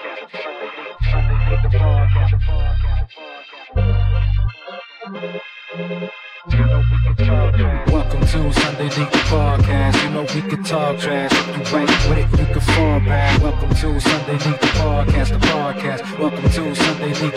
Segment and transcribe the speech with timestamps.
[8.21, 10.03] to Sunday League Podcast.
[10.03, 11.31] You know we can talk trash.
[11.31, 13.41] If you ain't with it, you can fall back.
[13.41, 16.19] Welcome to Sunday League Podcast, the podcast.
[16.19, 17.32] Welcome to Sunday League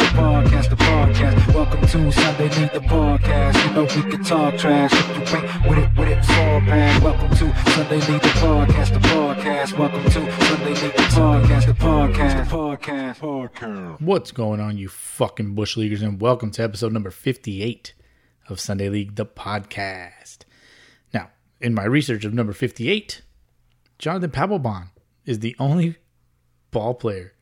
[1.96, 2.14] podcast.
[2.14, 3.66] Sunday League the Podcast.
[3.66, 4.92] You know we can talk trash.
[4.92, 7.02] If you ain't with it, with it, fall back.
[7.02, 9.78] Welcome to Sunday League the Podcast, the podcast.
[9.78, 14.00] Welcome to Sunday League the Podcast, the podcast, the podcast, podcast.
[14.00, 17.94] What's going on, you fucking Bush Leaguers, and welcome to episode number 58
[18.48, 20.38] of Sunday League, the podcast.
[21.14, 23.22] Now, in my research of number 58,
[23.98, 24.90] Jonathan Papelbon
[25.24, 25.96] is the only
[26.70, 27.32] ball player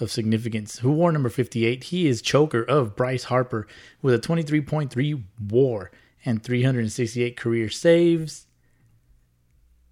[0.00, 1.84] of significance who wore number 58.
[1.84, 3.66] He is choker of Bryce Harper
[4.02, 5.90] with a 23.3 war
[6.24, 8.46] and 368 career saves.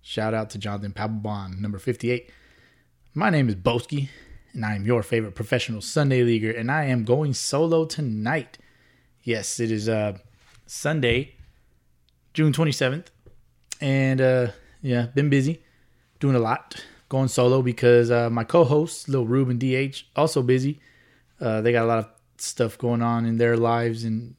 [0.00, 2.30] Shout out to Jonathan Papelbon, number 58.
[3.14, 4.08] My name is Boski,
[4.52, 8.58] and I am your favorite professional Sunday leaguer, and I am going solo tonight.
[9.22, 10.18] Yes, it is uh,
[10.66, 11.34] Sunday,
[12.32, 13.06] June 27th.
[13.80, 14.48] And uh,
[14.82, 15.62] yeah, been busy,
[16.20, 20.80] doing a lot, going solo because uh, my co host, Lil Ruben DH, also busy.
[21.40, 24.34] Uh, they got a lot of stuff going on in their lives and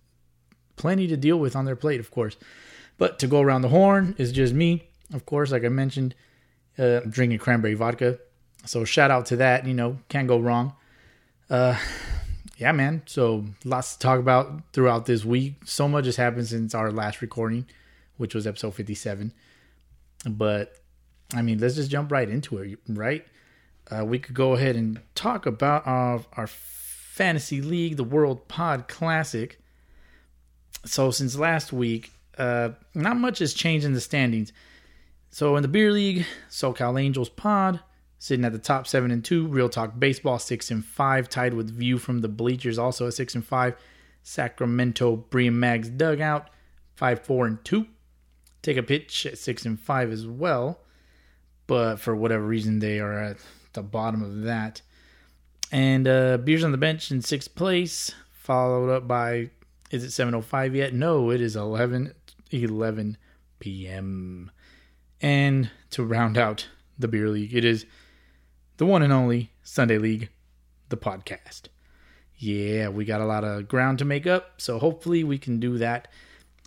[0.76, 2.38] plenty to deal with on their plate, of course.
[2.98, 6.16] But to go around the horn is just me, of course, like I mentioned,
[6.78, 8.20] uh, drinking cranberry vodka.
[8.66, 9.66] So shout out to that.
[9.66, 10.74] You know, can't go wrong.
[11.50, 11.78] Uh,
[12.58, 13.04] yeah, man.
[13.06, 15.56] So lots to talk about throughout this week.
[15.66, 17.66] So much has happened since our last recording,
[18.18, 19.34] which was episode 57.
[20.26, 20.76] But
[21.34, 23.26] I mean, let's just jump right into it, right?
[23.90, 28.88] Uh, we could go ahead and talk about our, our fantasy league, the World Pod
[28.88, 29.60] Classic.
[30.86, 34.54] So since last week, uh, not much has changed in the standings.
[35.30, 37.82] So in the beer league, SoCal Angels Pod
[38.18, 39.48] sitting at the top seven and two.
[39.48, 43.36] Real Talk Baseball six and five, tied with View from the bleachers, also at six
[43.36, 43.76] and five.
[44.24, 46.50] Sacramento Brian Mags dugout
[46.96, 47.88] five four and two.
[48.62, 50.80] Take a pitch at six and five as well,
[51.70, 53.38] but for whatever reason they are at
[53.74, 54.82] the bottom of that.
[55.72, 59.52] And uh, beers on the bench in sixth place, followed up by
[59.92, 60.96] is it 7:05 yet?
[60.96, 62.12] No, it is 11
[62.50, 63.18] 11
[63.60, 64.50] p.m.
[65.22, 67.86] And to round out the beer league, it is
[68.78, 70.30] the one and only Sunday League,
[70.90, 71.68] the podcast.
[72.36, 75.78] Yeah, we got a lot of ground to make up, so hopefully we can do
[75.78, 76.08] that.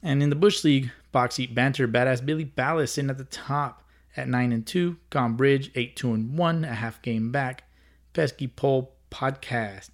[0.01, 3.82] And in the Bush League, box seat banter, badass Billy Ballas in at the top
[4.17, 4.97] at nine and two.
[5.11, 7.65] Gone Bridge eight two and one, a half game back.
[8.13, 9.91] Pesky Pole podcast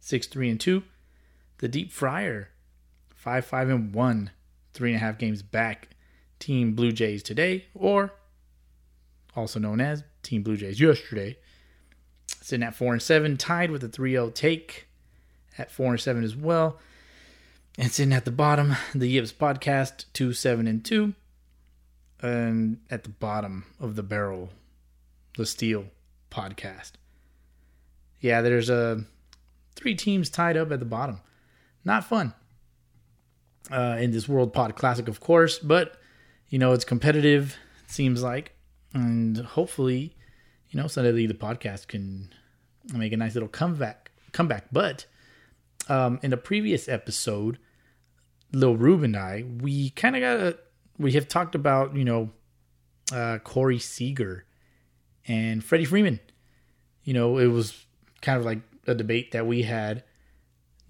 [0.00, 0.82] six three and two.
[1.58, 2.48] The Deep Fryer
[3.14, 4.30] five five and one,
[4.74, 5.88] three and a half games back.
[6.38, 8.12] Team Blue Jays today, or
[9.36, 11.38] also known as Team Blue Jays yesterday.
[12.40, 14.88] Sitting at four and seven, tied with a 3-0 take
[15.56, 16.80] at four and seven as well.
[17.78, 21.14] And sitting at the bottom, the Yips podcast, two seven and two.
[22.22, 24.50] And at the bottom of the barrel,
[25.36, 25.86] the Steel
[26.30, 26.92] podcast.
[28.20, 29.00] Yeah, there's uh,
[29.74, 31.20] three teams tied up at the bottom.
[31.84, 32.34] Not fun.
[33.70, 35.96] Uh, in this World Pod Classic, of course, but
[36.48, 37.56] you know it's competitive.
[37.84, 38.54] It seems like,
[38.92, 40.16] and hopefully,
[40.70, 42.32] you know, League the podcast can
[42.92, 44.10] make a nice little comeback.
[44.32, 45.06] Comeback, but
[45.88, 47.58] um, in a previous episode,
[48.52, 50.58] Lil Ruben and I, we kind of got a,
[50.98, 52.30] we have talked about you know,
[53.12, 54.44] uh, Corey Seager
[55.26, 56.20] and Freddie Freeman.
[57.04, 57.84] You know, it was
[58.20, 60.04] kind of like a debate that we had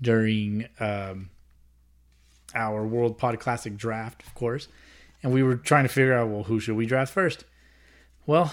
[0.01, 1.31] during um,
[2.55, 4.69] our World Pod Classic draft, of course,
[5.23, 7.45] and we were trying to figure out, well, who should we draft first?
[8.27, 8.53] Well,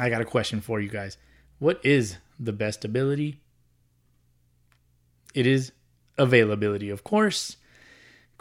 [0.00, 1.18] I got a question for you guys.
[1.58, 3.40] What is the best ability?
[5.34, 5.72] It is
[6.18, 7.56] availability, of course.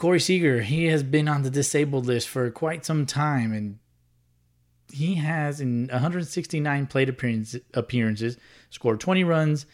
[0.02, 3.78] Corey Seager, he has been on the disabled list for quite some time, and
[4.92, 8.36] he has in 169 plate appearance, appearances
[8.72, 9.68] scored 20 runs,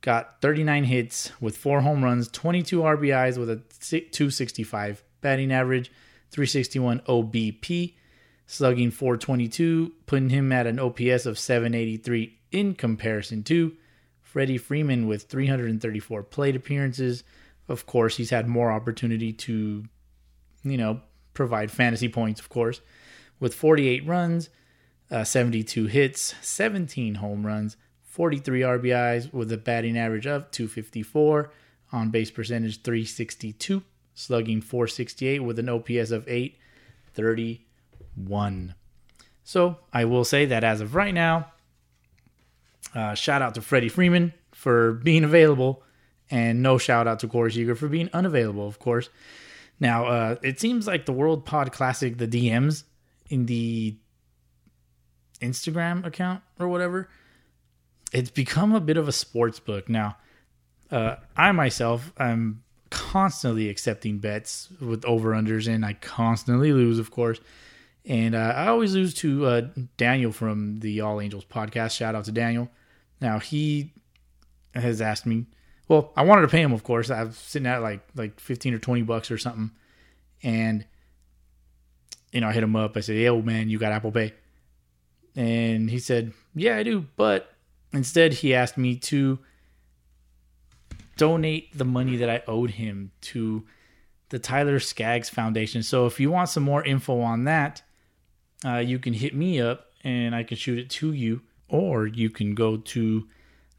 [0.00, 5.92] got 39 hits with four home runs, 22 RBIs with a 265 batting average,
[6.32, 7.94] 361 OBP,
[8.48, 13.76] slugging 422, putting him at an OPS of 783 in comparison to
[14.20, 17.22] Freddie Freeman with 334 plate appearances.
[17.70, 19.84] Of course, he's had more opportunity to,
[20.64, 21.02] you know,
[21.34, 22.80] provide fantasy points, of course,
[23.38, 24.48] with 48 runs,
[25.08, 31.52] uh, 72 hits, 17 home runs, 43 RBIs with a batting average of 254,
[31.92, 33.84] on base percentage 362,
[34.14, 38.74] slugging 468 with an OPS of 831.
[39.44, 41.52] So I will say that as of right now,
[42.96, 45.84] uh, shout out to Freddie Freeman for being available,
[46.30, 49.10] and no shout out to Corey Seager for being unavailable, of course.
[49.78, 52.84] Now, uh, it seems like the World Pod Classic, the DMs
[53.28, 53.96] in the
[55.40, 57.08] Instagram account or whatever,
[58.12, 59.88] it's become a bit of a sports book.
[59.88, 60.16] Now,
[60.90, 67.10] uh, I myself, I'm constantly accepting bets with over unders, and I constantly lose, of
[67.10, 67.40] course.
[68.04, 69.60] And uh, I always lose to uh,
[69.96, 71.96] Daniel from the All Angels podcast.
[71.96, 72.68] Shout out to Daniel.
[73.20, 73.92] Now he
[74.74, 75.46] has asked me.
[75.90, 77.10] Well, I wanted to pay him, of course.
[77.10, 79.72] I was sitting at like like fifteen or twenty bucks or something,
[80.40, 80.86] and
[82.30, 82.96] you know I hit him up.
[82.96, 84.32] I said, "Hey, old man, you got Apple Pay?"
[85.34, 87.52] And he said, "Yeah, I do." But
[87.92, 89.40] instead, he asked me to
[91.16, 93.64] donate the money that I owed him to
[94.28, 95.82] the Tyler Skaggs Foundation.
[95.82, 97.82] So if you want some more info on that,
[98.64, 102.30] uh, you can hit me up and I can shoot it to you, or you
[102.30, 103.26] can go to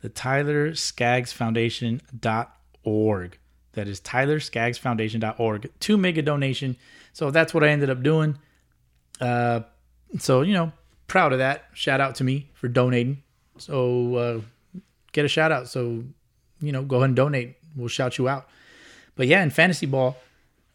[0.02, 3.38] the Tyler Skaggs Foundation.org.
[3.74, 6.76] That is Tyler Skaggs Foundation.org to make a donation.
[7.14, 8.38] So that's what I ended up doing.
[9.20, 9.62] Uh,
[10.20, 10.72] so, you know,
[11.08, 11.66] proud of that.
[11.74, 13.24] Shout out to me for donating.
[13.58, 14.42] So, uh,
[15.12, 15.68] get a shout out.
[15.70, 16.04] So,
[16.60, 17.58] you know, go ahead and donate.
[17.76, 18.48] We'll shout you out.
[19.16, 20.18] But yeah, in fantasy ball,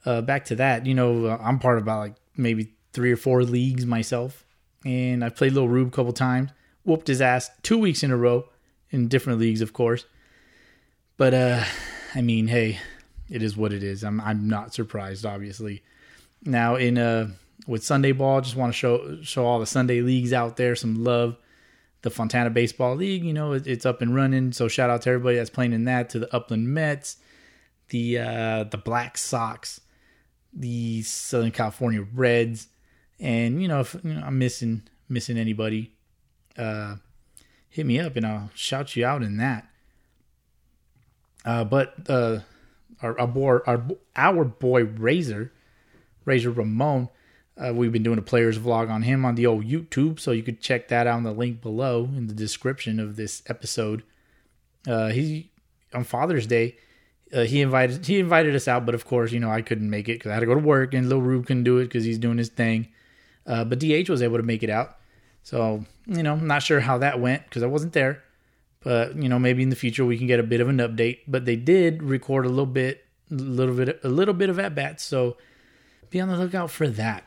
[0.05, 3.17] uh, back to that, you know, uh, I'm part of about like maybe three or
[3.17, 4.45] four leagues myself,
[4.85, 6.51] and I played Little Rube a couple times.
[6.85, 8.49] Whooped his ass two weeks in a row
[8.97, 10.05] in different leagues, of course.
[11.17, 11.65] But uh,
[12.15, 12.81] I mean, hey,
[13.31, 14.03] it is what it is.
[14.03, 15.83] I'm I'm not surprised, obviously.
[16.45, 17.31] Now in uh
[17.67, 21.05] with Sunday ball, just want to show show all the Sunday leagues out there some
[21.05, 21.37] love.
[22.03, 24.53] The Fontana Baseball League, you know, it, it's up and running.
[24.53, 26.11] So shout out to everybody that's playing in that.
[26.11, 27.17] To the Upland Mets,
[27.89, 29.81] the uh, the Black Sox,
[30.53, 32.69] the Southern California Reds,
[33.19, 35.93] and you know if you know, I'm missing missing anybody,
[36.57, 36.97] uh,
[37.77, 39.69] hit me up and I'll shout you out in that.
[41.45, 42.41] Uh, but uh,
[43.03, 43.85] our our boy, our
[44.17, 45.53] our boy Razor,
[46.25, 47.09] Razor Ramon,
[47.57, 50.43] uh, we've been doing a players vlog on him on the old YouTube, so you
[50.43, 54.03] could check that out in the link below in the description of this episode.
[54.89, 55.51] Uh, he
[55.95, 56.77] on Father's Day
[57.33, 60.09] uh, he invited he invited us out, but of course, you know, I couldn't make
[60.09, 62.05] it because I had to go to work, and Lil Rube couldn't do it because
[62.05, 62.89] he's doing his thing.
[63.47, 64.96] Uh, but DH was able to make it out,
[65.47, 68.25] so you know, I'm not sure how that went because I wasn't there.
[68.83, 71.21] But you know, maybe in the future we can get a bit of an update.
[71.29, 74.75] But they did record a little bit, a little bit, a little bit of at
[74.75, 75.37] bats, so
[76.11, 77.23] be on the lookout for that.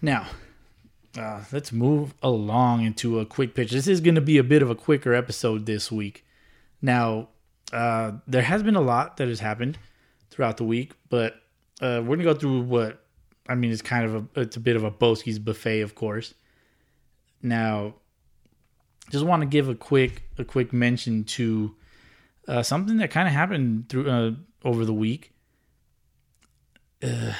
[0.00, 0.28] Now,
[1.18, 3.72] uh, let's move along into a quick pitch.
[3.72, 6.24] This is going to be a bit of a quicker episode this week.
[6.80, 7.30] Now,
[7.72, 9.78] uh, there has been a lot that has happened
[10.30, 11.34] throughout the week, but
[11.80, 13.04] uh, we're gonna go through what
[13.48, 13.72] I mean.
[13.72, 16.34] It's kind of a it's a bit of a Boski's buffet, of course.
[17.42, 17.94] Now,
[19.10, 21.74] just want to give a quick a quick mention to
[22.48, 24.30] uh, something that kind of happened through uh,
[24.64, 25.32] over the week.
[27.02, 27.32] Uh,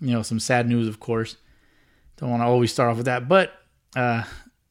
[0.00, 1.36] you know, some sad news, of course.
[2.16, 3.52] Don't want to always start off with that, but
[3.94, 4.24] uh,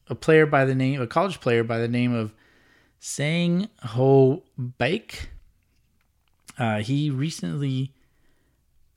[0.08, 2.32] a player by the name, a college player by the name of
[2.98, 5.26] Sang Ho Baek.
[6.58, 7.92] Uh, he recently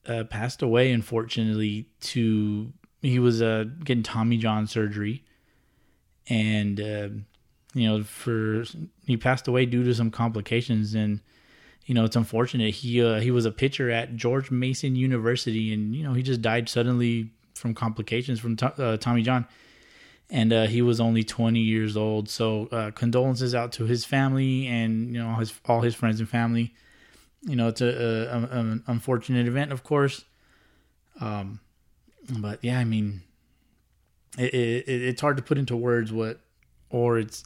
[0.08, 1.90] uh, passed away, unfortunately.
[2.02, 2.72] To
[3.02, 5.24] he was getting Tommy John surgery,
[6.30, 7.10] and uh,
[7.74, 8.64] you know, for
[9.06, 11.20] he passed away due to some complications, and
[11.86, 12.74] you know, it's unfortunate.
[12.76, 16.42] He uh, he was a pitcher at George Mason University, and you know, he just
[16.42, 19.46] died suddenly from complications from to- uh, Tommy John
[20.30, 22.30] and uh, he was only 20 years old.
[22.30, 26.30] So uh, condolences out to his family and you know his all his friends and
[26.30, 26.74] family.
[27.42, 30.26] You know, it's a, a, a an unfortunate event, of course.
[31.22, 31.60] Um,
[32.30, 33.22] but yeah, I mean,
[34.40, 36.40] it, it, it's hard to put into words what,
[36.90, 37.44] or it's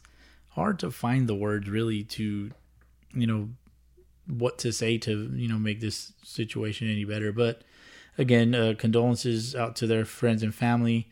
[0.50, 2.50] hard to find the words really to,
[3.12, 3.48] you know,
[4.26, 7.32] what to say to you know make this situation any better.
[7.32, 7.62] But
[8.16, 11.08] again, uh, condolences out to their friends and family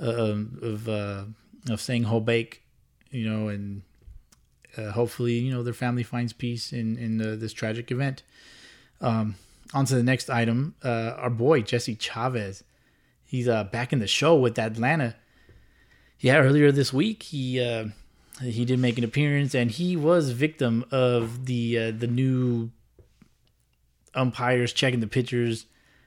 [0.00, 1.24] uh, of uh,
[1.70, 2.58] of Sang Ho Baek,
[3.10, 3.82] you know, and
[4.76, 8.22] uh, hopefully, you know, their family finds peace in in uh, this tragic event.
[9.00, 9.36] Um,
[9.74, 10.74] on to the next item.
[10.82, 12.62] Uh, our boy Jesse Chavez,
[13.26, 15.16] he's uh, back in the show with Atlanta.
[16.18, 17.88] Yeah, earlier this week he uh,
[18.40, 22.70] he did make an appearance, and he was victim of the uh, the new
[24.14, 25.66] umpires checking the pitchers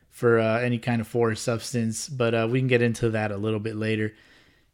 [0.10, 3.38] for uh, any kind of foreign substance, but uh, we can get into that a
[3.38, 4.14] little bit later.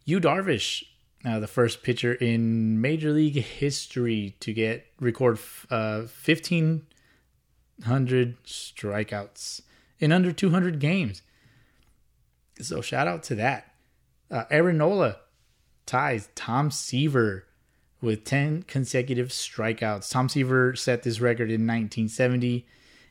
[0.05, 0.83] Yu Darvish,
[1.25, 5.37] uh, the first pitcher in Major League history to get record
[5.69, 6.87] uh, fifteen
[7.83, 9.61] hundred strikeouts
[9.99, 11.21] in under two hundred games.
[12.61, 13.73] So shout out to that.
[14.31, 15.17] Uh, Aaron Nola
[15.85, 17.45] ties Tom Seaver
[18.01, 20.09] with 10 consecutive strikeouts.
[20.09, 22.65] Tom Seaver set this record in 1970,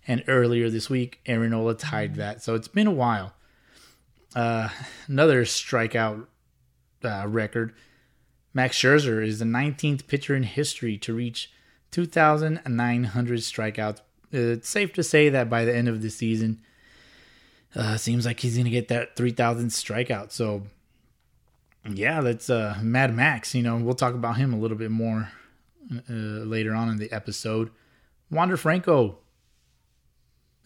[0.07, 2.43] and earlier this week, Aaron Nola tied that.
[2.43, 3.35] So it's been a while.
[4.35, 4.69] Uh,
[5.07, 6.27] another strikeout
[7.05, 7.75] uh, record.
[8.53, 11.51] Max Scherzer is the 19th pitcher in history to reach
[11.91, 14.01] 2,900 strikeouts.
[14.33, 16.61] It's safe to say that by the end of the season,
[17.75, 20.33] uh, seems like he's going to get that 3,000 strikeout.
[20.33, 20.63] So,
[21.89, 23.55] yeah, that's uh, Mad Max.
[23.55, 25.31] You know, we'll talk about him a little bit more
[26.09, 27.71] uh, later on in the episode.
[28.31, 29.19] Wander Franco,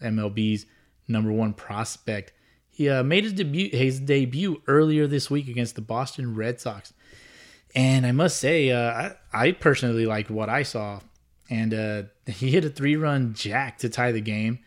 [0.01, 0.65] MLB's
[1.07, 2.33] number one prospect.
[2.69, 6.93] He uh, made his debut his debut earlier this week against the Boston Red Sox,
[7.75, 11.01] and I must say, uh, I, I personally liked what I saw.
[11.49, 14.59] And uh, he hit a three run jack to tie the game.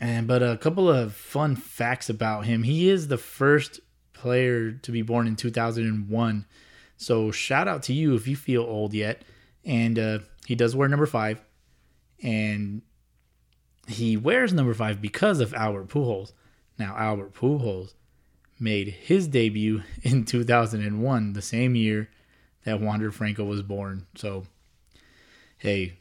[0.00, 3.80] And but a couple of fun facts about him: he is the first
[4.12, 6.46] player to be born in 2001.
[6.96, 9.22] So shout out to you if you feel old yet.
[9.64, 11.42] And uh, he does wear number five,
[12.22, 12.82] and
[13.86, 16.32] he wears number five because of Albert Pujols.
[16.78, 17.94] Now, Albert Pujols
[18.58, 22.08] made his debut in 2001, the same year
[22.64, 24.06] that Wander Franco was born.
[24.14, 24.46] So,
[25.58, 25.97] hey,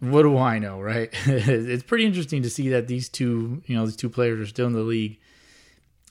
[0.00, 1.10] what do I know, right?
[1.26, 4.66] it's pretty interesting to see that these two, you know, these two players are still
[4.66, 5.18] in the league.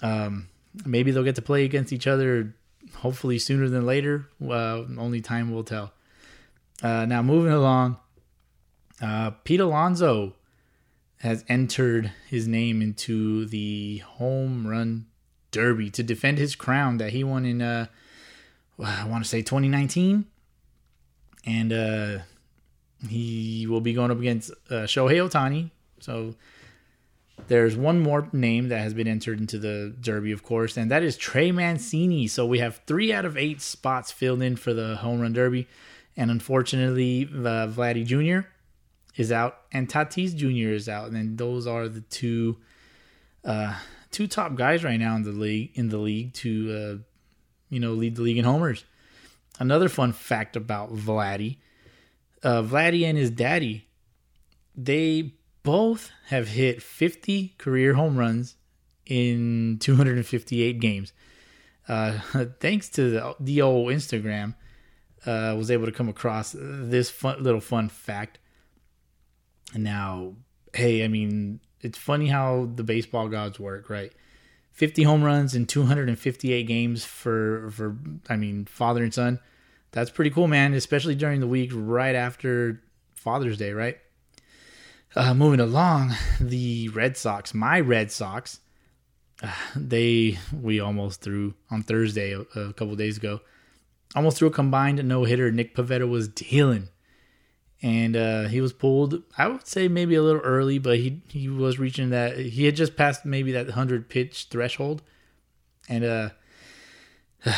[0.02, 0.50] Um,
[0.86, 2.54] maybe they'll get to play against each other,
[2.96, 4.28] hopefully sooner than later.
[4.42, 5.94] Uh, only time will tell.
[6.84, 7.98] Uh, now, moving along,
[9.02, 10.34] uh, Pete Alonso
[11.22, 15.08] has entered his name into the home run
[15.52, 17.88] derby to defend his crown that he won in uh
[18.80, 20.26] I want to say 2019
[21.46, 22.20] and uh
[23.08, 26.36] he will be going up against uh, Shohei Ohtani so
[27.48, 31.04] there's one more name that has been entered into the derby of course and that
[31.04, 34.98] is Trey Mancini so we have 3 out of 8 spots filled in for the
[34.98, 35.68] home run derby
[36.16, 38.48] and unfortunately uh, Vladdy Jr
[39.18, 40.74] is out and Tatis Jr.
[40.74, 42.58] is out, and then those are the two
[43.44, 43.76] uh,
[44.12, 47.04] two top guys right now in the league in the league to uh,
[47.70, 48.86] you know lead the league in homers.
[49.60, 51.58] Another fun fact about Vladdy,
[52.44, 53.88] uh, Vladdy and his daddy,
[54.76, 58.56] they both have hit 50 career home runs
[59.06, 61.14] in 258 games.
[61.88, 62.20] Uh,
[62.60, 64.56] thanks to the, the old Instagram,
[65.26, 68.40] uh, was able to come across this fun, little fun fact.
[69.76, 70.36] Now,
[70.74, 74.14] hey, I mean, it's funny how the baseball gods work, right?
[74.72, 77.98] 50 home runs in 258 games for for
[78.30, 79.40] I mean, father and son.
[79.92, 82.82] That's pretty cool, man, especially during the week right after
[83.16, 83.98] Father's Day, right?
[85.16, 88.60] Uh, moving along, the Red Sox, my Red Sox,
[89.42, 93.42] uh, they we almost threw on Thursday a, a couple days ago.
[94.16, 95.52] Almost threw a combined no hitter.
[95.52, 96.90] Nick Pivetta was dealing
[97.82, 99.22] and uh, he was pulled.
[99.38, 102.38] I would say maybe a little early, but he he was reaching that.
[102.38, 105.04] He had just passed maybe that hundred pitch threshold,
[105.88, 106.30] and uh,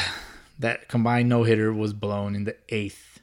[0.60, 3.22] that combined no hitter was blown in the eighth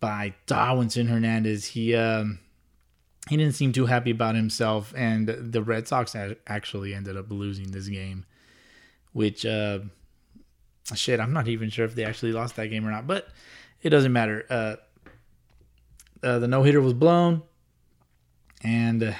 [0.00, 1.66] by Darwinzon Hernandez.
[1.66, 2.40] He um,
[3.28, 7.70] he didn't seem too happy about himself, and the Red Sox actually ended up losing
[7.70, 8.24] this game,
[9.12, 9.80] which uh,
[10.94, 13.28] shit, I'm not even sure if they actually lost that game or not, but
[13.82, 14.44] it doesn't matter.
[14.50, 14.76] Uh,
[16.22, 17.42] uh, the no hitter was blown,
[18.64, 19.12] and uh,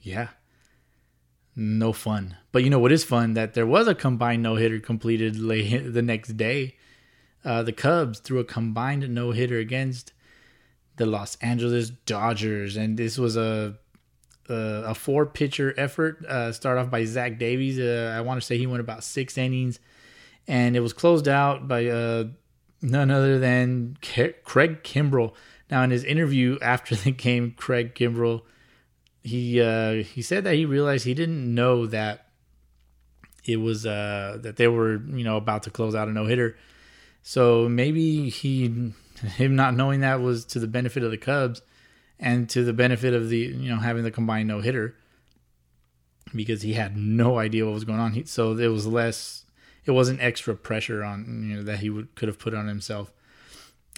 [0.00, 0.28] yeah,
[1.56, 2.36] no fun.
[2.52, 3.34] But you know what is fun?
[3.34, 6.76] That there was a combined no hitter completed late the next day.
[7.44, 10.12] Uh, the Cubs threw a combined no hitter against
[10.96, 13.78] the Los Angeles Dodgers, and this was a
[14.48, 14.54] a,
[14.86, 16.24] a four pitcher effort.
[16.24, 17.78] Uh, start off by Zach Davies.
[17.78, 19.80] Uh, I want to say he went about six innings,
[20.46, 22.24] and it was closed out by uh,
[22.82, 25.34] none other than Craig Kimbrel
[25.70, 28.42] now, in his interview after the game, Craig Kimbrel,
[29.26, 32.26] he uh, he said that he realized he didn't know that
[33.44, 36.56] it was uh, that they were you know about to close out a no hitter.
[37.22, 38.92] So maybe he
[39.36, 41.60] him not knowing that was to the benefit of the Cubs
[42.20, 44.94] and to the benefit of the you know having the combined no hitter
[46.34, 48.12] because he had no idea what was going on.
[48.12, 49.44] He, so there was less.
[49.84, 53.12] It wasn't extra pressure on you know that he would could have put on himself.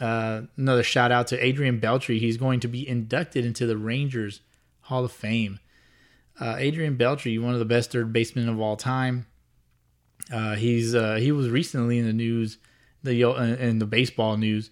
[0.00, 2.18] Uh, another shout out to Adrian Beltre.
[2.18, 4.40] He's going to be inducted into the Rangers
[4.88, 5.61] Hall of Fame.
[6.40, 9.26] Uh, Adrian Beltre, one of the best third basemen of all time.
[10.33, 12.57] Uh, he's uh, he was recently in the news,
[13.02, 14.71] the uh, in the baseball news,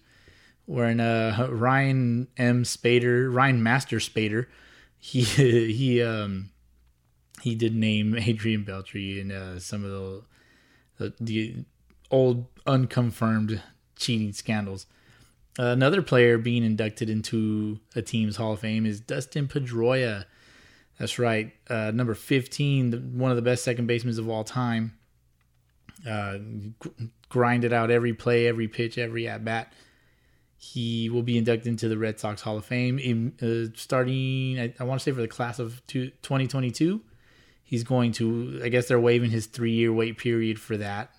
[0.65, 2.63] when uh, Ryan M.
[2.63, 4.47] Spader, Ryan Master Spader,
[4.99, 6.49] he he um,
[7.41, 10.23] he did name Adrian Beltre in some of the
[10.97, 11.55] the, the
[12.09, 13.61] old unconfirmed
[13.95, 14.87] cheating scandals.
[15.57, 20.25] Another player being inducted into a team's Hall of Fame is Dustin Pedroia.
[20.99, 24.97] That's right, uh, number 15, one of the best second basemen of all time.
[26.07, 26.37] Uh,
[27.29, 29.73] grinded out every play, every pitch, every at bat.
[30.57, 34.73] He will be inducted into the Red Sox Hall of Fame in, uh, starting, I,
[34.79, 37.01] I want to say, for the class of two, 2022.
[37.63, 41.11] He's going to, I guess they're waiving his three year wait period for that.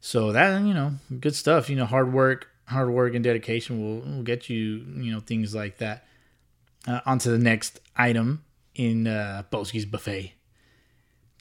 [0.00, 1.68] So that, you know, good stuff.
[1.68, 5.54] You know, hard work, hard work and dedication will, will get you, you know, things
[5.54, 6.04] like that.
[6.86, 10.32] Uh, on to the next item in uh, Boski's Buffet.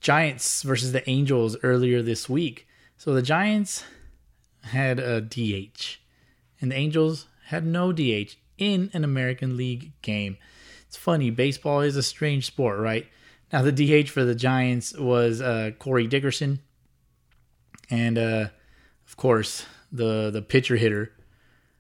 [0.02, 2.68] Giants versus the Angels earlier this week.
[2.98, 3.84] So the Giants
[4.64, 5.98] had a DH,
[6.60, 10.38] and the Angels had no DH in an American League game.
[10.88, 13.08] It's funny, baseball is a strange sport, right?
[13.52, 16.60] Now the DH for the Giants was uh, Corey Dickerson,
[17.90, 18.48] and uh,
[19.08, 21.12] of course the the pitcher hitter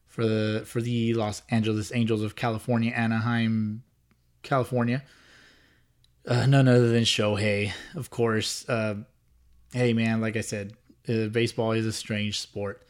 [0.06, 3.84] for the for the Los Angeles Angels of California, Anaheim,
[4.44, 5.04] California.
[6.28, 8.68] Uh, none other than Shohei, of course.
[8.68, 8.96] Uh,
[9.74, 10.74] hey man, like I said,
[11.08, 12.84] uh, baseball is a strange sport.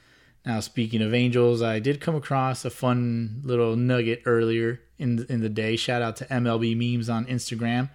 [0.46, 5.32] Now, speaking of Angels, I did come across a fun little nugget earlier in the,
[5.32, 5.76] in the day.
[5.76, 7.90] Shout out to MLB memes on Instagram.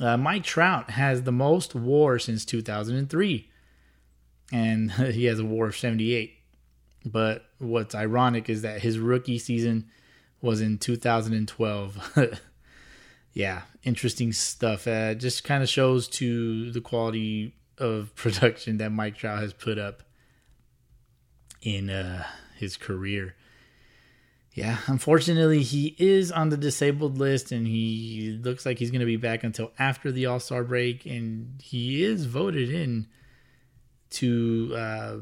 [0.00, 3.50] Uh, Mike Trout has the most WAR since 2003,
[4.52, 6.34] and he has a WAR of 78.
[7.04, 9.88] But what's ironic is that his rookie season
[10.40, 12.18] was in 2012.
[13.32, 14.86] yeah, interesting stuff.
[14.86, 19.78] Uh, just kind of shows to the quality of production that Mike Trout has put
[19.78, 20.02] up
[21.62, 22.24] in uh,
[22.56, 23.34] his career.
[24.54, 29.06] Yeah, unfortunately, he is on the disabled list, and he looks like he's going to
[29.06, 31.04] be back until after the All Star break.
[31.04, 33.06] And he is voted in
[34.10, 35.16] to uh,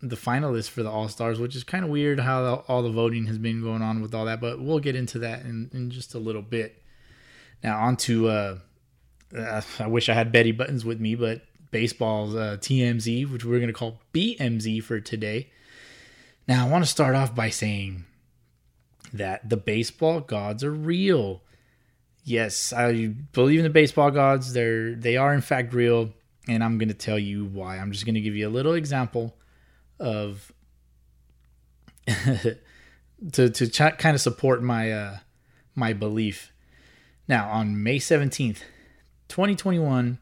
[0.00, 2.90] the finalists for the All Stars, which is kind of weird how the, all the
[2.90, 4.40] voting has been going on with all that.
[4.40, 6.82] But we'll get into that in, in just a little bit.
[7.62, 8.58] Now, on to uh,
[9.36, 13.58] uh, I wish I had Betty Buttons with me, but baseball's uh, TMZ, which we're
[13.58, 15.50] going to call BMZ for today.
[16.46, 18.04] Now, I want to start off by saying
[19.12, 21.42] that the baseball gods are real.
[22.24, 24.52] Yes, I believe in the baseball gods.
[24.52, 26.12] They're they are in fact real,
[26.48, 27.78] and I'm going to tell you why.
[27.78, 29.36] I'm just going to give you a little example
[29.98, 30.52] of
[32.06, 32.56] to
[33.50, 35.16] to ch- kind of support my uh
[35.74, 36.52] my belief.
[37.28, 38.58] Now, on May 17th,
[39.28, 40.18] 2021,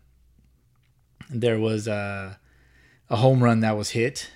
[1.30, 2.38] there was a,
[3.08, 4.30] a home run that was hit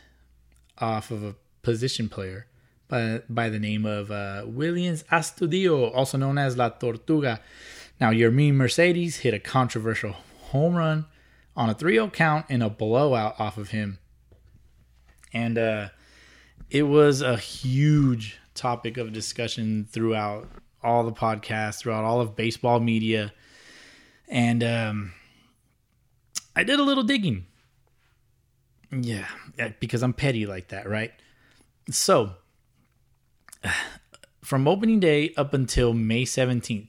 [0.79, 2.47] off of a position player
[2.89, 7.41] by, by the name of uh, Willians Astudillo, also known as La Tortuga.
[8.01, 10.17] Now, Yermin Mercedes hit a controversial
[10.51, 11.07] home run
[11.57, 13.99] on a 3 0 count and a blowout off of him.
[15.33, 15.89] And uh,
[16.71, 20.49] it was a huge topic of discussion throughout
[20.83, 23.33] all the podcasts, throughout all of baseball media.
[24.29, 25.13] And um,
[26.55, 27.47] I did a little digging.
[28.91, 29.27] Yeah,
[29.81, 31.13] because I'm petty like that, right?
[31.91, 32.35] So,
[34.43, 36.89] from opening day up until May 17th,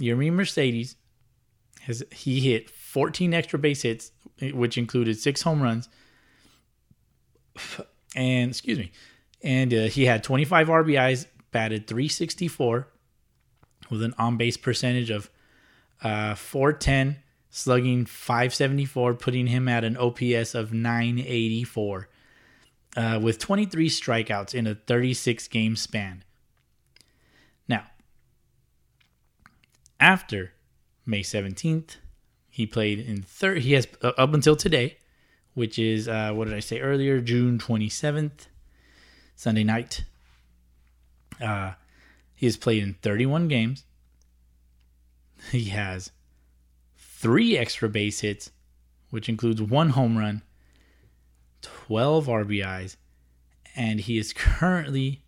[0.00, 0.96] Yermin Mercedes
[1.82, 4.10] has he hit 14 extra base hits,
[4.52, 5.88] which included six home runs,
[8.16, 8.90] and excuse me,
[9.42, 12.88] and uh, he had 25 RBIs, batted 364
[13.90, 15.30] with an on base percentage of
[16.02, 22.08] uh, 410 slugging 574, putting him at an OPS of 984,
[22.96, 26.24] uh, with 23 strikeouts in a 36 game span.
[27.68, 27.84] Now,
[30.00, 30.52] after
[31.06, 31.96] May 17th,
[32.50, 33.58] he played in third.
[33.58, 34.98] He has uh, up until today,
[35.54, 37.20] which is uh, what did I say earlier?
[37.20, 38.48] June 27th,
[39.36, 40.04] Sunday night.
[41.40, 41.72] Uh,
[42.34, 43.84] he has played in 31 games.
[45.50, 46.10] He has
[46.98, 48.50] three extra base hits,
[49.10, 50.42] which includes one home run,
[51.62, 52.96] 12 RBIs,
[53.74, 55.22] and he is currently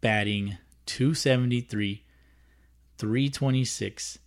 [0.00, 2.04] batting 273,
[2.96, 4.18] 326.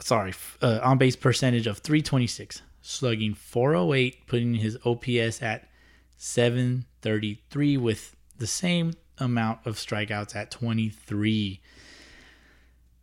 [0.00, 5.68] Sorry, uh, on base percentage of 326, slugging 408, putting his OPS at
[6.16, 11.60] 733 with the same amount of strikeouts at 23.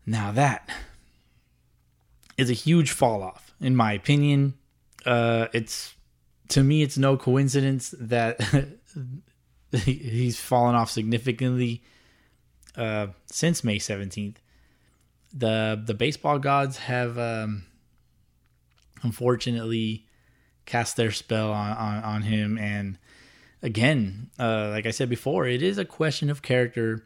[0.06, 0.69] Now that
[2.38, 4.56] is a huge fall off, in my opinion.
[5.06, 5.95] Uh, it's
[6.49, 8.41] to me, it's no coincidence that
[9.71, 11.82] he's fallen off significantly
[12.75, 14.41] uh, since May seventeenth.
[15.33, 17.63] The the baseball gods have um,
[19.01, 20.05] unfortunately
[20.65, 22.57] cast their spell on, on, on him.
[22.57, 22.97] And
[23.61, 27.03] again, uh, like I said before, it is a question of character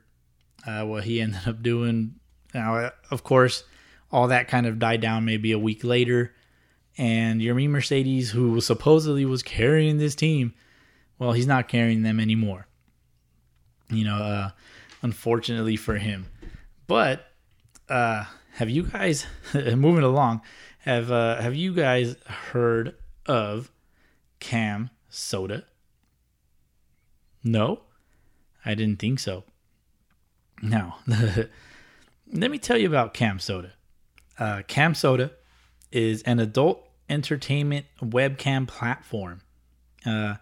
[0.67, 2.15] uh, what he ended up doing.
[2.53, 3.63] Now, of course,
[4.11, 6.33] all that kind of died down maybe a week later.
[6.97, 10.53] And Yermin Mercedes, who supposedly was carrying this team,
[11.19, 12.67] well, he's not carrying them anymore.
[13.89, 14.49] You know, uh,
[15.01, 16.27] unfortunately for him.
[16.87, 17.27] But
[17.89, 20.41] uh, have you guys moving along?
[20.79, 22.95] Have uh, have you guys heard
[23.25, 23.71] of
[24.39, 25.65] Cam Soda?
[27.43, 27.81] No,
[28.65, 29.43] I didn't think so.
[30.61, 33.73] Now, let me tell you about Cam Soda.
[34.39, 35.31] Uh, Cam Soda
[35.91, 39.41] is an adult entertainment webcam platform
[40.05, 40.35] uh,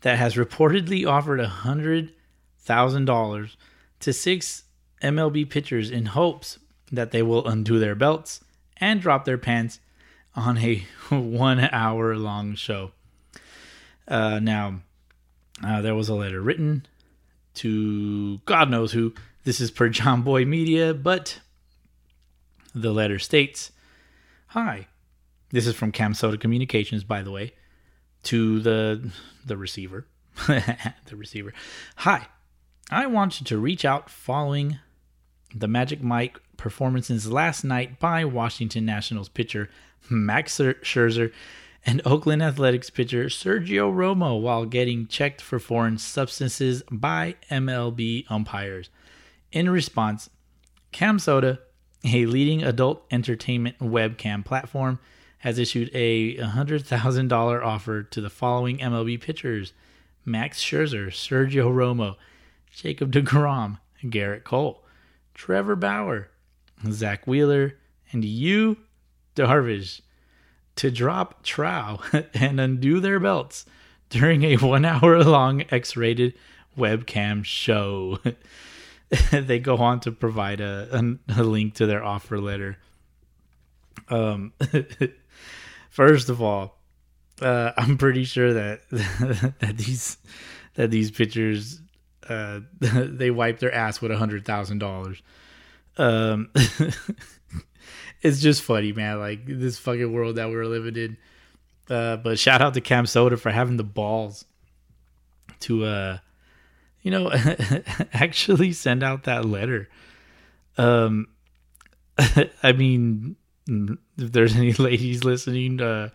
[0.00, 2.12] that has reportedly offered hundred
[2.58, 3.56] thousand dollars
[4.00, 4.64] to six
[5.02, 6.58] MLB pitchers in hopes
[6.90, 8.44] that they will undo their belts
[8.78, 9.80] and drop their pants
[10.34, 12.92] on a one hour long show.
[14.06, 14.80] Uh, now,
[15.64, 16.86] uh, there was a letter written
[17.54, 19.14] to God knows who.
[19.44, 21.40] This is per John Boy Media, but
[22.74, 23.72] the letter states
[24.48, 24.86] Hi,
[25.50, 27.52] this is from Cam Soda Communications, by the way,
[28.24, 29.10] to the
[29.44, 30.06] the receiver.
[30.46, 31.52] the receiver.
[31.96, 32.28] Hi,
[32.90, 34.78] I want you to reach out following
[35.54, 39.70] the Magic Mike performances last night by Washington Nationals pitcher
[40.10, 41.32] Max Scherzer
[41.86, 48.90] and Oakland Athletics pitcher Sergio Romo while getting checked for foreign substances by MLB umpires.
[49.52, 50.28] In response,
[50.92, 51.60] Cam Soda,
[52.04, 54.98] a leading adult entertainment webcam platform,
[55.38, 59.72] has issued a $100,000 offer to the following MLB pitchers
[60.24, 62.16] Max Scherzer, Sergio Romo,
[62.70, 64.84] Jacob DeGrom, Gerrit Cole,
[65.32, 66.28] Trevor Bauer,
[66.90, 67.74] Zack Wheeler,
[68.12, 68.76] and Yu,
[69.34, 70.00] Darvish
[70.76, 72.00] to drop trow
[72.34, 73.66] and undo their belts
[74.10, 76.34] during a one hour long X rated
[76.76, 78.18] webcam show.
[79.32, 82.78] they go on to provide a, a, a, link to their offer letter.
[84.08, 84.52] Um,
[85.90, 86.78] first of all,
[87.40, 90.16] uh, I'm pretty sure that that these
[90.74, 91.80] that these pitchers
[92.28, 95.22] uh, they wipe their ass with a hundred thousand dollars.
[95.98, 96.50] Um,
[98.22, 99.18] it's just funny, man.
[99.18, 101.16] Like this fucking world that we're living in.
[101.94, 104.44] Uh, but shout out to Cam Soda for having the balls
[105.60, 106.18] to, uh,
[107.02, 107.32] you know,
[108.12, 109.88] actually send out that letter.
[110.76, 111.28] Um,
[112.62, 116.10] I mean, if there's any ladies listening, uh,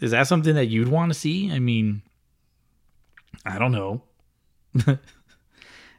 [0.00, 1.52] is that something that you'd want to see?
[1.52, 2.02] I mean,
[3.44, 4.02] I don't know.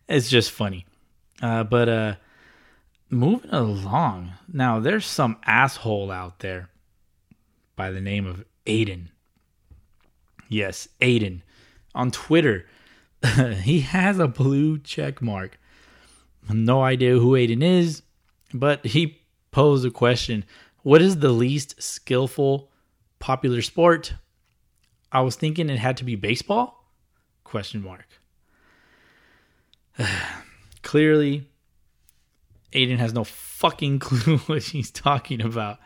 [0.07, 0.85] it's just funny.
[1.41, 2.15] Uh, but uh,
[3.11, 4.33] moving along.
[4.51, 6.69] Now, there's some asshole out there
[7.75, 9.07] by the name of Aiden.
[10.49, 11.41] Yes, Aiden.
[11.93, 12.65] On Twitter,
[13.61, 15.59] he has a blue check mark.
[16.49, 18.01] No idea who Aiden is,
[18.53, 19.21] but he
[19.51, 20.45] posed a question
[20.83, 22.71] What is the least skillful
[23.19, 24.13] popular sport?
[25.11, 26.85] I was thinking it had to be baseball?
[27.43, 28.07] Question mark.
[30.83, 31.50] Clearly,
[32.73, 35.79] Aiden has no fucking clue what he's talking about.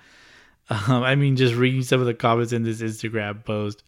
[0.69, 3.84] Um, I mean, just reading some of the comments in this Instagram post.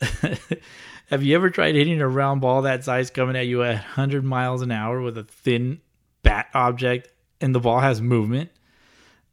[1.06, 4.24] Have you ever tried hitting a round ball that size coming at you at 100
[4.24, 5.80] miles an hour with a thin
[6.22, 7.08] bat object
[7.40, 8.50] and the ball has movement?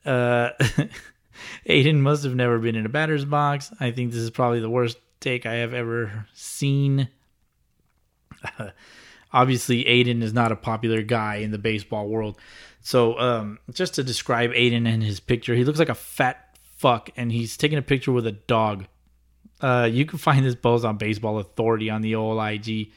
[0.06, 0.50] Uh,
[1.68, 3.72] Aiden must have never been in a batter's box.
[3.80, 7.10] I think this is probably the worst take I have ever seen.
[9.32, 12.38] obviously, Aiden is not a popular guy in the baseball world.
[12.90, 17.12] So, um, just to describe Aiden and his picture, he looks like a fat fuck,
[17.16, 18.86] and he's taking a picture with a dog.
[19.62, 22.90] Uh, you can find this post on Baseball Authority on the old IG.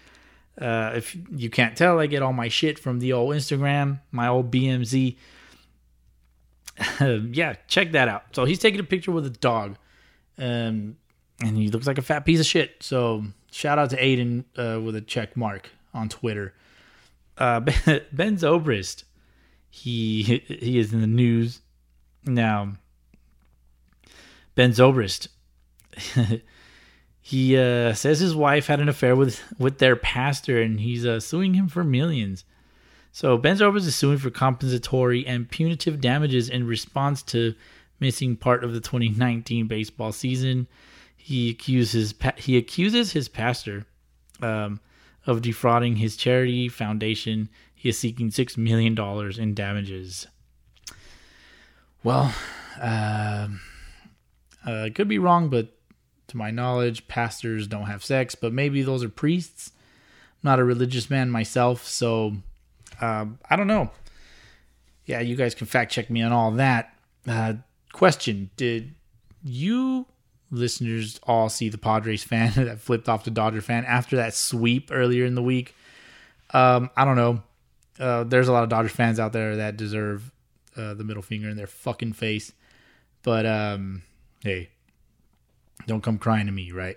[0.58, 4.28] Uh, if you can't tell, I get all my shit from the old Instagram, my
[4.28, 5.16] old BMZ.
[7.34, 8.22] yeah, check that out.
[8.34, 9.76] So he's taking a picture with a dog,
[10.38, 10.96] um,
[11.42, 12.76] and he looks like a fat piece of shit.
[12.80, 16.54] So shout out to Aiden uh, with a check mark on Twitter.
[17.36, 17.60] Uh,
[18.10, 19.04] ben Zobrist
[19.72, 21.62] he he is in the news
[22.24, 22.74] now.
[24.54, 25.28] Ben Zobrist,
[27.20, 31.18] he uh, says his wife had an affair with with their pastor, and he's uh,
[31.18, 32.44] suing him for millions.
[33.12, 37.54] So Ben Zobrist is suing for compensatory and punitive damages in response to
[37.98, 40.66] missing part of the 2019 baseball season.
[41.16, 43.86] He accuses he accuses his pastor
[44.42, 44.80] um,
[45.26, 47.48] of defrauding his charity foundation
[47.82, 48.96] he is seeking $6 million
[49.40, 50.28] in damages.
[52.04, 52.32] Well,
[52.80, 53.48] uh,
[54.64, 55.76] Uh, could be wrong, but
[56.28, 59.72] to my knowledge, pastors don't have sex, but maybe those are priests.
[59.74, 62.36] I'm not a religious man myself, so
[63.00, 63.90] um, I don't know.
[65.04, 66.94] Yeah, you guys can fact check me on all that.
[67.26, 67.54] Uh,
[67.92, 68.94] question Did
[69.42, 70.06] you
[70.52, 74.90] listeners all see the Padres fan that flipped off the Dodger fan after that sweep
[74.92, 75.74] earlier in the week?
[76.54, 77.42] Um, I don't know.
[78.02, 80.32] Uh, there's a lot of Dodgers fans out there that deserve
[80.76, 82.52] uh, the middle finger in their fucking face.
[83.22, 84.02] But um,
[84.40, 84.70] hey,
[85.86, 86.96] don't come crying to me, right?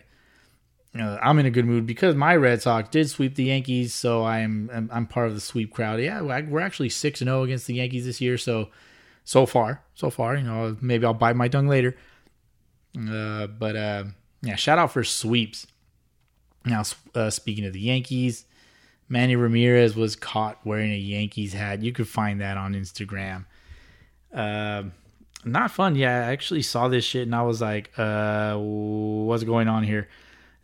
[0.98, 4.26] Uh, I'm in a good mood because my Red Sox did sweep the Yankees, so
[4.26, 6.00] I'm I'm, I'm part of the sweep crowd.
[6.00, 8.38] Yeah, we're actually six and zero against the Yankees this year.
[8.38, 8.70] So
[9.26, 11.96] so far, so far, you know, maybe I'll bite my tongue later.
[12.98, 14.04] Uh, but uh,
[14.42, 15.68] yeah, shout out for sweeps.
[16.64, 18.46] Now, uh, speaking of the Yankees,
[19.08, 21.82] Manny Ramirez was caught wearing a Yankees hat.
[21.82, 23.46] You could find that on Instagram.
[24.34, 24.84] Uh,
[25.44, 25.96] not fun.
[25.96, 30.10] Yeah, I actually saw this shit and I was like, uh, what's going on here?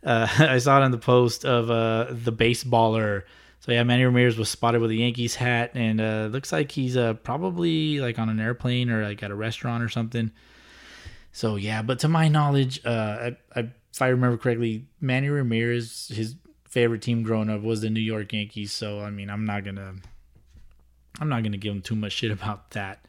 [0.04, 3.22] Uh, I saw it on the post of uh, the baseballer.
[3.60, 6.96] So yeah, Manny Ramirez was spotted with a Yankees hat, and uh, looks like he's
[6.96, 10.32] uh, probably like on an airplane or like at a restaurant or something.
[11.30, 16.10] So yeah, but to my knowledge, uh, I, I, if I remember correctly, Manny Ramirez,
[16.12, 16.34] his
[16.72, 18.72] favorite team growing up was the New York Yankees.
[18.72, 19.94] So I mean, I'm not gonna,
[21.20, 23.04] I'm not gonna give them too much shit about that.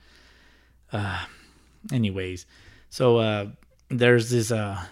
[0.91, 1.25] Uh,
[1.91, 2.45] anyways,
[2.89, 3.47] so uh,
[3.89, 4.83] there's this uh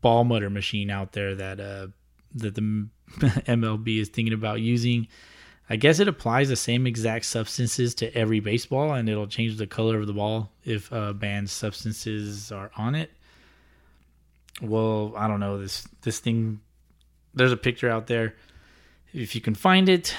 [0.00, 1.86] ball mudder machine out there that uh
[2.34, 2.60] that the
[3.46, 5.06] MLB is thinking about using.
[5.70, 9.66] I guess it applies the same exact substances to every baseball, and it'll change the
[9.66, 13.10] color of the ball if uh, banned substances are on it.
[14.60, 16.60] Well, I don't know this this thing.
[17.34, 18.34] There's a picture out there.
[19.12, 20.14] If you can find it,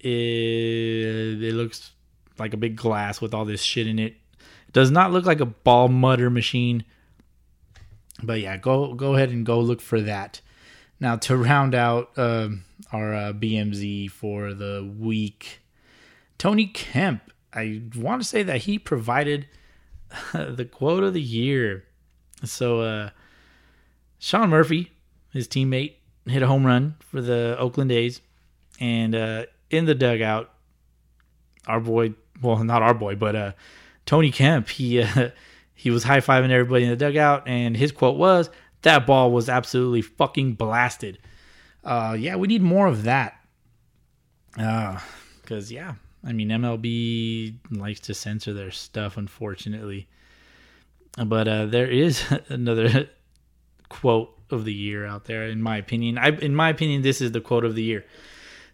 [0.00, 1.92] it, it looks
[2.38, 4.14] like a big glass with all this shit in it.
[4.68, 6.84] It does not look like a ball mudder machine.
[8.22, 10.40] But yeah, go go ahead and go look for that.
[11.00, 15.60] Now to round out um, our uh, BMZ for the week,
[16.38, 17.32] Tony Kemp.
[17.52, 19.46] I want to say that he provided
[20.32, 21.84] the quote of the year.
[22.44, 23.10] So uh,
[24.18, 24.92] Sean Murphy,
[25.32, 25.94] his teammate,
[26.26, 28.20] hit a home run for the Oakland A's,
[28.80, 30.50] and uh, in the dugout,
[31.66, 33.52] our boy, well, not our boy, but uh,
[34.04, 35.30] Tony Kemp, he uh,
[35.74, 38.50] he was high fiving everybody in the dugout, and his quote was,
[38.82, 41.18] "That ball was absolutely fucking blasted."
[41.84, 43.40] Uh, yeah, we need more of that.
[44.50, 50.08] Because uh, yeah, I mean MLB likes to censor their stuff, unfortunately.
[51.24, 53.08] But uh, there is another
[53.88, 56.18] quote of the year out there, in my opinion.
[56.18, 58.04] I, in my opinion, this is the quote of the year.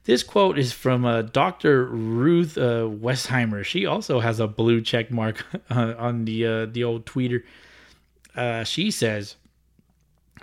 [0.04, 1.84] This quote is from uh, Dr.
[1.86, 3.64] Ruth uh, Westheimer.
[3.64, 7.44] She also has a blue check mark uh, on the uh, the old tweeter.
[8.34, 9.36] Uh, she says,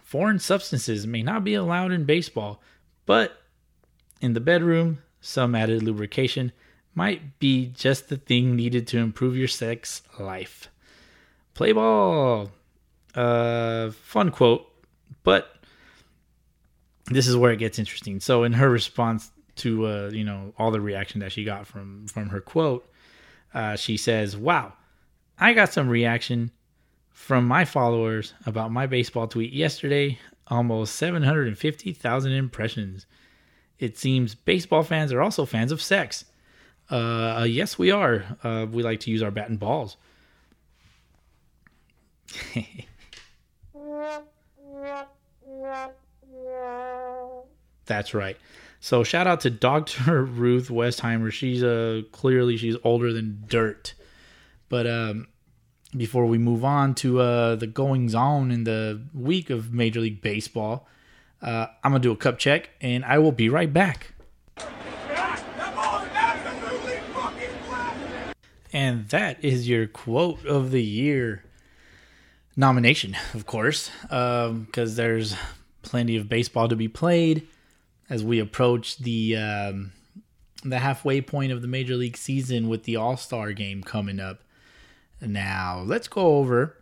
[0.01, 2.62] "Foreign substances may not be allowed in baseball,
[3.05, 3.41] but
[4.21, 6.53] in the bedroom, some added lubrication
[6.95, 10.69] might be just the thing needed to improve your sex life."
[11.53, 12.51] Play ball.
[13.15, 14.67] Uh, fun quote,
[15.24, 15.56] but
[17.08, 18.19] this is where it gets interesting.
[18.19, 22.08] So in her response to uh, you know all the reaction that she got from
[22.08, 22.88] from her quote,
[23.54, 24.74] uh, she says, "Wow,
[25.39, 26.52] I got some reaction
[27.12, 30.19] from my followers about my baseball tweet yesterday.
[30.48, 33.06] Almost 750,000 impressions.
[33.78, 36.26] It seems baseball fans are also fans of sex.
[36.89, 38.24] Uh, yes, we are.
[38.43, 39.98] Uh, we like to use our bat and balls."
[47.85, 48.38] That's right.
[48.79, 50.23] So shout out to Dr.
[50.23, 51.31] Ruth Westheimer.
[51.31, 53.93] She's uh clearly she's older than dirt.
[54.69, 55.27] But um
[55.97, 60.21] before we move on to uh the goings on in the week of Major League
[60.21, 60.88] Baseball,
[61.41, 64.13] uh I'm to do a cup check and I will be right back.
[68.71, 71.43] And that is your quote of the year
[72.60, 74.50] nomination, of course, because
[74.89, 75.36] um, there's
[75.82, 77.48] plenty of baseball to be played
[78.10, 79.91] as we approach the um,
[80.63, 84.41] the halfway point of the major league season with the All Star game coming up.
[85.22, 86.76] Now let's go over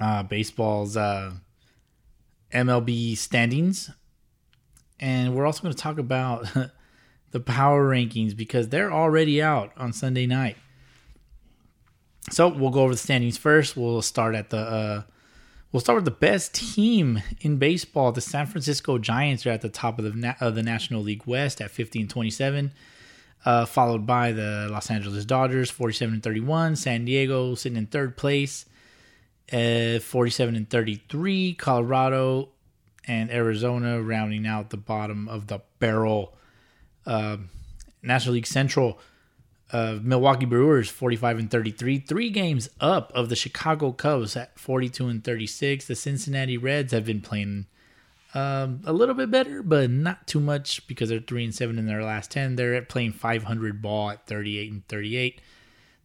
[0.00, 1.32] uh, baseball's uh,
[2.52, 3.90] MLB standings,
[4.98, 6.46] and we're also going to talk about
[7.30, 10.56] the power rankings because they're already out on Sunday night.
[12.30, 13.76] So we'll go over the standings first.
[13.76, 15.02] We'll start at the uh,
[15.70, 18.10] We'll start with the best team in baseball.
[18.10, 21.26] The San Francisco Giants are at the top of the, Na- of the National League
[21.26, 22.72] West at 50 and 27,
[23.44, 26.76] uh, followed by the Los Angeles Dodgers, 47 and 31.
[26.76, 28.64] San Diego sitting in third place
[29.52, 31.54] uh, 47 and 33.
[31.54, 32.48] Colorado
[33.06, 36.34] and Arizona rounding out the bottom of the barrel.
[37.06, 37.38] Uh,
[38.02, 38.98] National League Central,
[39.70, 45.08] uh, Milwaukee Brewers 45 and 33, three games up of the Chicago Cubs at 42
[45.08, 45.86] and 36.
[45.86, 47.66] The Cincinnati Reds have been playing
[48.34, 51.86] um, a little bit better, but not too much because they're three and seven in
[51.86, 52.56] their last 10.
[52.56, 55.40] They're at playing 500 ball at 38 and 38.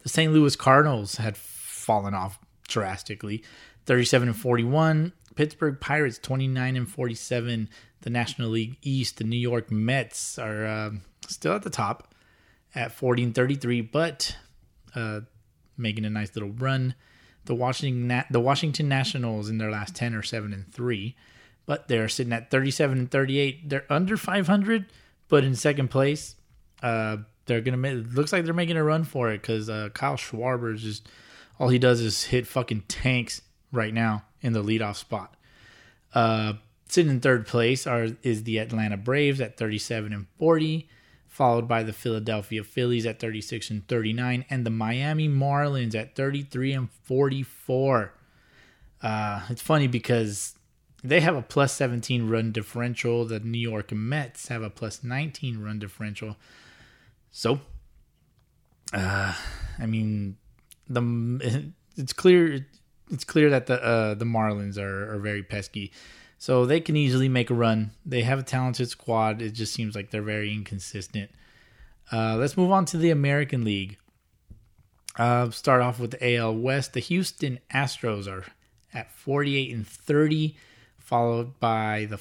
[0.01, 0.33] The St.
[0.33, 3.43] Louis Cardinals had fallen off drastically,
[3.85, 5.13] 37 and 41.
[5.35, 7.69] Pittsburgh Pirates 29 and 47.
[8.01, 10.91] The National League East, the New York Mets are uh,
[11.27, 12.12] still at the top
[12.75, 14.35] at 40 and 33, but
[14.95, 15.21] uh,
[15.77, 16.95] making a nice little run.
[17.45, 21.15] The Washington Na- the Washington Nationals in their last 10 are 7 and 3,
[21.65, 23.69] but they're sitting at 37 and 38.
[23.69, 24.85] They're under 500,
[25.27, 26.35] but in second place.
[26.81, 27.93] Uh, they're gonna make.
[27.93, 31.09] It looks like they're making a run for it because uh, Kyle Schwarber is just
[31.59, 35.35] all he does is hit fucking tanks right now in the leadoff spot.
[36.13, 36.53] Uh,
[36.87, 40.87] sitting in third place are is the Atlanta Braves at 37 and 40,
[41.33, 46.73] followed by the Philadelphia Phillies at 36 and 39, and the Miami Marlins at 33
[46.73, 48.13] and 44.
[49.01, 50.53] Uh, it's funny because
[51.03, 53.25] they have a plus 17 run differential.
[53.25, 56.37] The New York Mets have a plus 19 run differential.
[57.31, 57.61] So,
[58.93, 59.33] uh,
[59.79, 60.37] I mean,
[60.87, 62.67] the it's clear
[63.09, 65.91] it's clear that the uh, the Marlins are, are very pesky.
[66.43, 67.91] So they can easily make a run.
[68.05, 69.41] They have a talented squad.
[69.41, 71.31] It just seems like they're very inconsistent.
[72.11, 73.97] Uh, let's move on to the American League.
[75.17, 76.91] Uh, start off with the AL West.
[76.91, 78.43] The Houston Astros are
[78.93, 80.57] at 48 and 30,
[80.97, 82.19] followed by the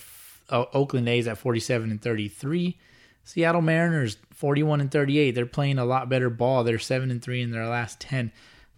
[0.48, 2.78] uh, Oakland A's at 47 and 33.
[3.24, 5.32] Seattle Mariners 41 and 38.
[5.32, 6.62] They're playing a lot better ball.
[6.62, 8.30] They're 7 and 3 in their last 10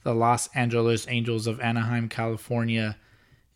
[0.05, 2.97] the Los Angeles Angels of Anaheim, California,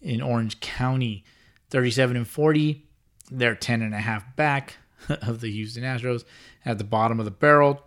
[0.03, 1.25] in Orange County,
[1.71, 2.87] 37 and 40.
[3.31, 4.77] They're 10 and a half back
[5.09, 6.25] of the Houston Astros.
[6.65, 7.83] At the bottom of the barrel,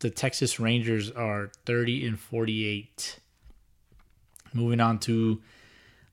[0.00, 3.20] the Texas Rangers are 30 and 48.
[4.52, 5.42] Moving on to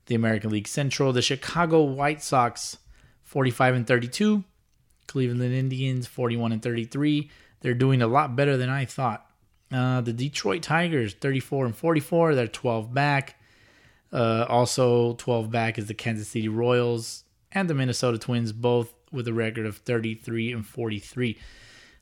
[0.06, 2.78] the American League Central, the Chicago White Sox
[3.22, 4.44] 45 and 32,
[5.06, 7.30] Cleveland Indians 41 and 33.
[7.60, 9.26] They're doing a lot better than I thought.
[9.72, 12.34] Uh, the Detroit Tigers, 34 and 44.
[12.34, 13.40] They're 12 back.
[14.12, 19.26] Uh, also, 12 back is the Kansas City Royals and the Minnesota Twins, both with
[19.28, 21.38] a record of 33 and 43.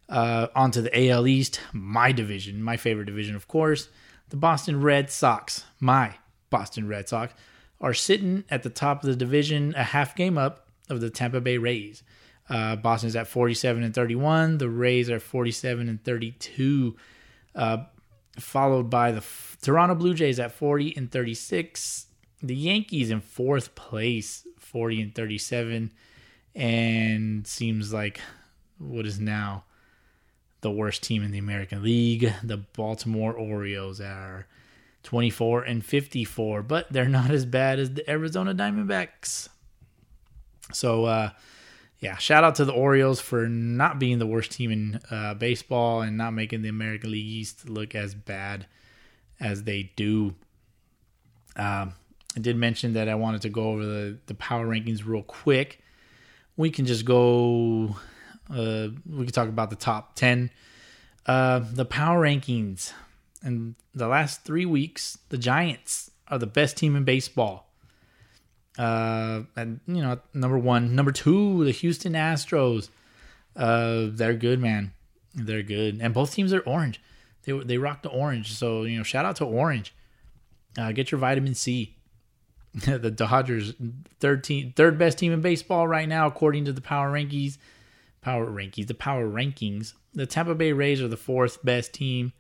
[0.09, 3.89] Uh, onto the AL East, my division, my favorite division, of course.
[4.31, 6.17] The Boston Red Sox, my
[6.51, 7.33] Boston Red Sox,
[7.81, 11.41] are sitting at the top of the division, a half game up of the Tampa
[11.41, 12.03] Bay Rays.
[12.49, 14.59] Uh, Boston's at 47 and 31.
[14.59, 16.97] The Rays are 47 and 32
[17.55, 17.77] uh,
[18.39, 19.25] followed by the
[19.63, 22.07] Toronto Blue Jays at 40 and 36.
[22.43, 25.93] The Yankees in fourth place, 40 and 37,
[26.55, 28.21] and seems like
[28.79, 29.65] what is now
[30.63, 32.33] the worst team in the American League.
[32.43, 34.47] The Baltimore Orioles are
[35.03, 39.49] 24 and 54, but they're not as bad as the Arizona Diamondbacks.
[40.73, 41.31] So, uh,
[42.01, 46.01] yeah, shout out to the Orioles for not being the worst team in uh, baseball
[46.01, 48.67] and not making the American League East look as bad
[49.39, 50.35] as they do.
[51.57, 51.95] Um,
[52.37, 55.81] I did mention that I wanted to go over the, the power rankings real quick.
[56.57, 57.97] We can just go,
[58.49, 60.51] uh, we can talk about the top 10.
[61.27, 62.93] Uh, the power rankings.
[63.43, 67.70] In the last three weeks, the Giants are the best team in baseball.
[68.79, 72.89] Uh, and you know, number one, number two, the Houston Astros.
[73.57, 74.93] Uh, they're good, man.
[75.35, 77.01] They're good, and both teams are orange.
[77.45, 78.53] They they rock the orange.
[78.53, 79.95] So you know, shout out to Orange.
[80.79, 81.97] Uh, get your vitamin C.
[82.73, 83.75] the Dodgers,
[84.21, 87.59] third team, third best team in baseball right now, according to the Power Rankings.
[88.21, 89.95] Power Rankings, the Power Rankings.
[90.15, 92.33] The Tampa Bay Rays are the fourth best team.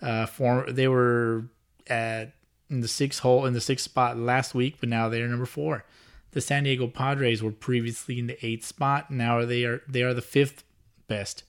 [0.00, 1.44] Uh, for they were
[1.86, 2.34] at
[2.70, 5.84] in the sixth hole in the sixth spot last week, but now they're number four.
[6.32, 9.10] The San Diego Padres were previously in the eighth spot.
[9.10, 10.64] Now they are they are the fifth
[11.06, 11.44] best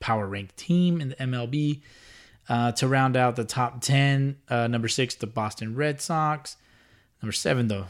[0.00, 1.80] power ranked team in the MLB.
[2.48, 6.56] Uh, to round out the top ten, uh, number six, the Boston Red Sox.
[7.22, 7.86] Number seven, the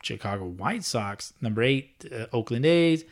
[0.00, 1.34] Chicago White Sox.
[1.42, 3.04] Number eight, the Oakland A's.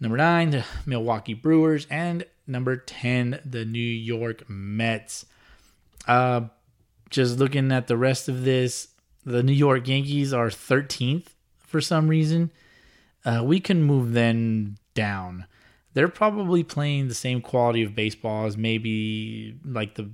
[0.00, 5.26] Number nine, the Milwaukee Brewers, and number ten, the New York Mets.
[6.08, 6.46] Uh,
[7.12, 8.88] just looking at the rest of this,
[9.24, 11.26] the New York Yankees are 13th
[11.58, 12.50] for some reason.
[13.24, 15.46] Uh, we can move them down.
[15.94, 20.10] They're probably playing the same quality of baseball as maybe like the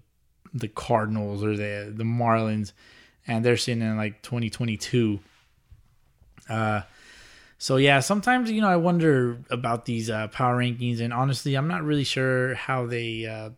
[0.52, 2.72] the Cardinals or the the Marlins,
[3.26, 5.20] and they're sitting in like 2022.
[6.48, 6.82] Uh,
[7.58, 11.68] so yeah, sometimes you know I wonder about these uh, power rankings, and honestly, I'm
[11.68, 13.50] not really sure how they uh,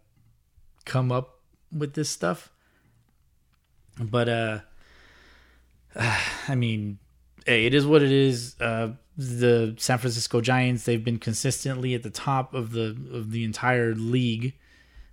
[0.85, 1.41] come up
[1.73, 2.53] with this stuff.
[4.01, 4.59] But uh,
[6.49, 6.99] I mean,
[7.47, 8.57] hey, it is what it is.
[8.61, 13.45] Uh, the San Francisco Giants, they've been consistently at the top of the of the
[13.45, 14.55] entire league.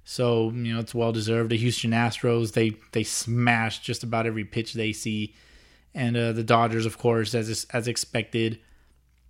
[0.05, 1.49] So, you know, it's well deserved.
[1.49, 5.35] The Houston Astros, they they smash just about every pitch they see.
[5.93, 8.59] And uh, the Dodgers, of course, as as expected.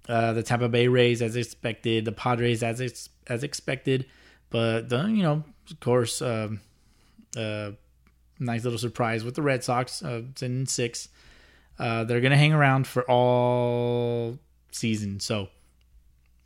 [0.07, 2.05] Uh, the Tampa Bay Rays, as expected.
[2.05, 4.05] The Padres, as ex- as expected.
[4.49, 6.61] But the you know, of course, um,
[7.35, 7.71] uh,
[8.39, 10.03] nice little surprise with the Red Sox.
[10.03, 11.09] Uh, it's in six.
[11.79, 14.39] Uh, they're gonna hang around for all
[14.71, 15.49] season, so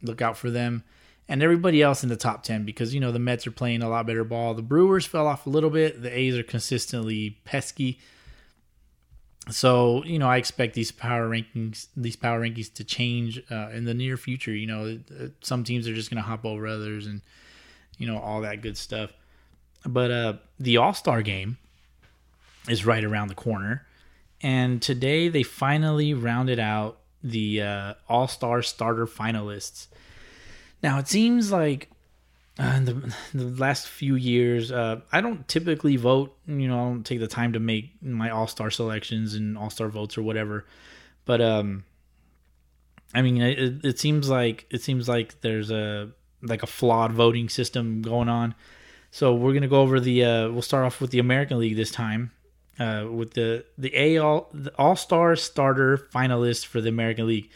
[0.01, 0.83] look out for them
[1.31, 3.87] and everybody else in the top 10 because you know the Mets are playing a
[3.87, 4.53] lot better ball.
[4.53, 6.01] The Brewers fell off a little bit.
[6.01, 7.99] The A's are consistently pesky.
[9.49, 13.85] So, you know, I expect these power rankings these power rankings to change uh, in
[13.85, 14.99] the near future, you know,
[15.39, 17.21] some teams are just going to hop over others and
[17.97, 19.13] you know, all that good stuff.
[19.85, 21.57] But uh the All-Star game
[22.67, 23.85] is right around the corner.
[24.41, 29.87] And today they finally rounded out the uh, All Star starter finalists.
[30.81, 31.89] Now it seems like
[32.59, 36.35] uh, in the, the last few years, uh, I don't typically vote.
[36.47, 39.69] You know, I don't take the time to make my All Star selections and All
[39.69, 40.65] Star votes or whatever.
[41.25, 41.83] But um,
[43.13, 47.49] I mean, it, it seems like it seems like there's a like a flawed voting
[47.49, 48.55] system going on.
[49.11, 50.23] So we're gonna go over the.
[50.23, 52.31] Uh, we'll start off with the American League this time,
[52.81, 57.49] uh, with the the all the All Star starter finalists for the American League.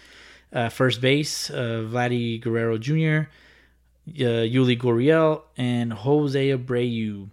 [0.53, 2.93] Uh, first base, uh, Vladdy Guerrero Jr.,
[4.07, 7.29] uh, Yuli Gurriel, and Jose Abreu.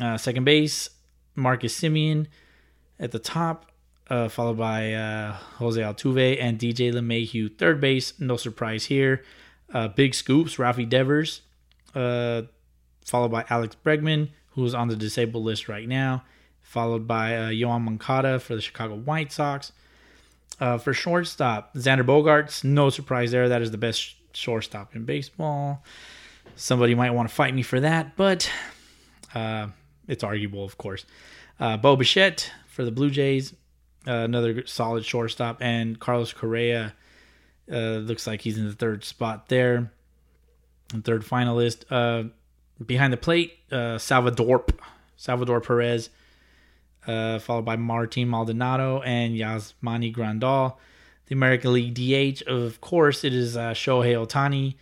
[0.00, 0.88] Uh, second base,
[1.34, 2.28] Marcus Semien
[2.98, 3.70] At the top,
[4.08, 7.58] uh, followed by uh, Jose Altuve and DJ LeMahieu.
[7.58, 9.22] Third base, no surprise here.
[9.96, 11.42] Big scoops, Rafi Devers,
[11.92, 16.24] followed by Alex Bregman, who's on the disabled list right now,
[16.62, 19.72] followed by uh, Yoan Moncada for the Chicago White Sox.
[20.60, 23.48] Uh, for shortstop, Xander Bogaerts, no surprise there.
[23.48, 25.82] That is the best shortstop in baseball.
[26.56, 28.50] Somebody might want to fight me for that, but
[29.34, 29.68] uh,
[30.06, 31.04] it's arguable, of course.
[31.58, 33.54] Uh, Bo Bichette for the Blue Jays,
[34.06, 36.94] uh, another solid shortstop, and Carlos Correa
[37.70, 39.92] uh, looks like he's in the third spot there,
[41.04, 41.84] third finalist.
[41.90, 42.28] Uh,
[42.84, 44.64] behind the plate, uh, Salvador
[45.16, 46.10] Salvador Perez
[47.06, 50.76] uh, followed by Martin Maldonado and Yasmani Grandal.
[51.26, 54.74] The American League DH, of course, it is uh, Shohei Ohtani,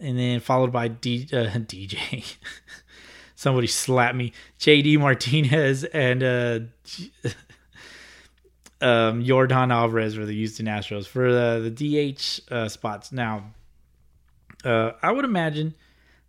[0.00, 2.36] and then followed by D- uh, DJ.
[3.34, 4.32] Somebody slapped me.
[4.58, 6.58] JD Martinez and uh,
[8.80, 13.12] um, Yordan Alvarez for the Houston Astros for the, the DH uh, spots.
[13.12, 13.44] Now,
[14.64, 15.74] uh, I would imagine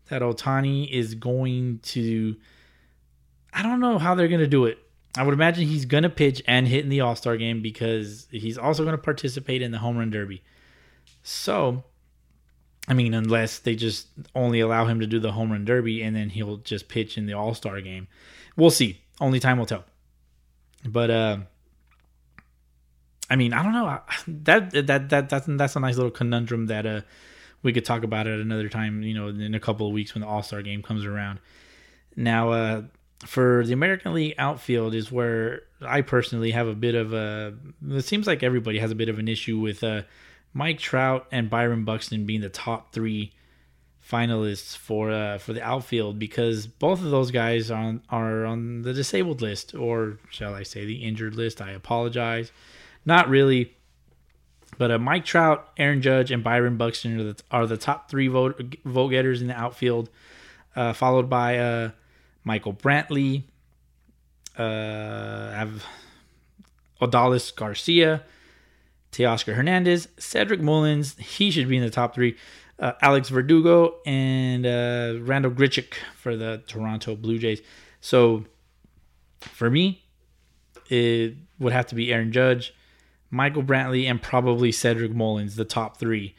[0.10, 2.36] that Ohtani is going to.
[3.52, 4.78] I don't know how they're going to do it.
[5.18, 8.28] I would imagine he's going to pitch and hit in the All Star game because
[8.32, 10.44] he's also going to participate in the Home Run Derby.
[11.24, 11.84] So,
[12.88, 16.16] I mean, unless they just only allow him to do the Home Run Derby and
[16.16, 18.08] then he'll just pitch in the All Star game.
[18.56, 19.02] We'll see.
[19.20, 19.84] Only time will tell.
[20.86, 21.38] But, uh,
[23.30, 24.00] I mean, I don't know.
[24.28, 27.02] That that that that's that's a nice little conundrum that uh
[27.62, 29.04] we could talk about it another time.
[29.04, 31.40] You know, in a couple of weeks when the All Star game comes around.
[32.16, 32.82] Now, uh,
[33.26, 37.54] for the American League outfield is where I personally have a bit of a.
[37.90, 40.04] It seems like everybody has a bit of an issue with uh,
[40.54, 43.34] Mike Trout and Byron Buxton being the top three
[44.10, 48.82] finalists for uh, for the outfield because both of those guys are on, are on
[48.82, 51.62] the disabled list or shall I say the injured list.
[51.62, 52.52] I apologize.
[53.06, 53.76] Not really.
[54.78, 58.28] But uh, Mike Trout, Aaron Judge, and Byron Buxton are the, are the top three
[58.28, 60.10] vote, vote getters in the outfield,
[60.76, 61.92] uh, followed by uh,
[62.44, 63.44] Michael Brantley,
[64.58, 65.86] uh, have
[67.02, 68.24] Adolis Garcia,
[69.12, 71.16] Teoscar Hernandez, Cedric Mullins.
[71.18, 72.36] He should be in the top three.
[72.78, 77.62] Uh, Alex Verdugo and uh, Randal Grichuk for the Toronto Blue Jays.
[78.00, 78.46] So
[79.42, 80.06] for me,
[80.90, 82.74] it would have to be Aaron Judge,
[83.30, 86.36] Michael Brantley, and probably Cedric Mullins, the top three.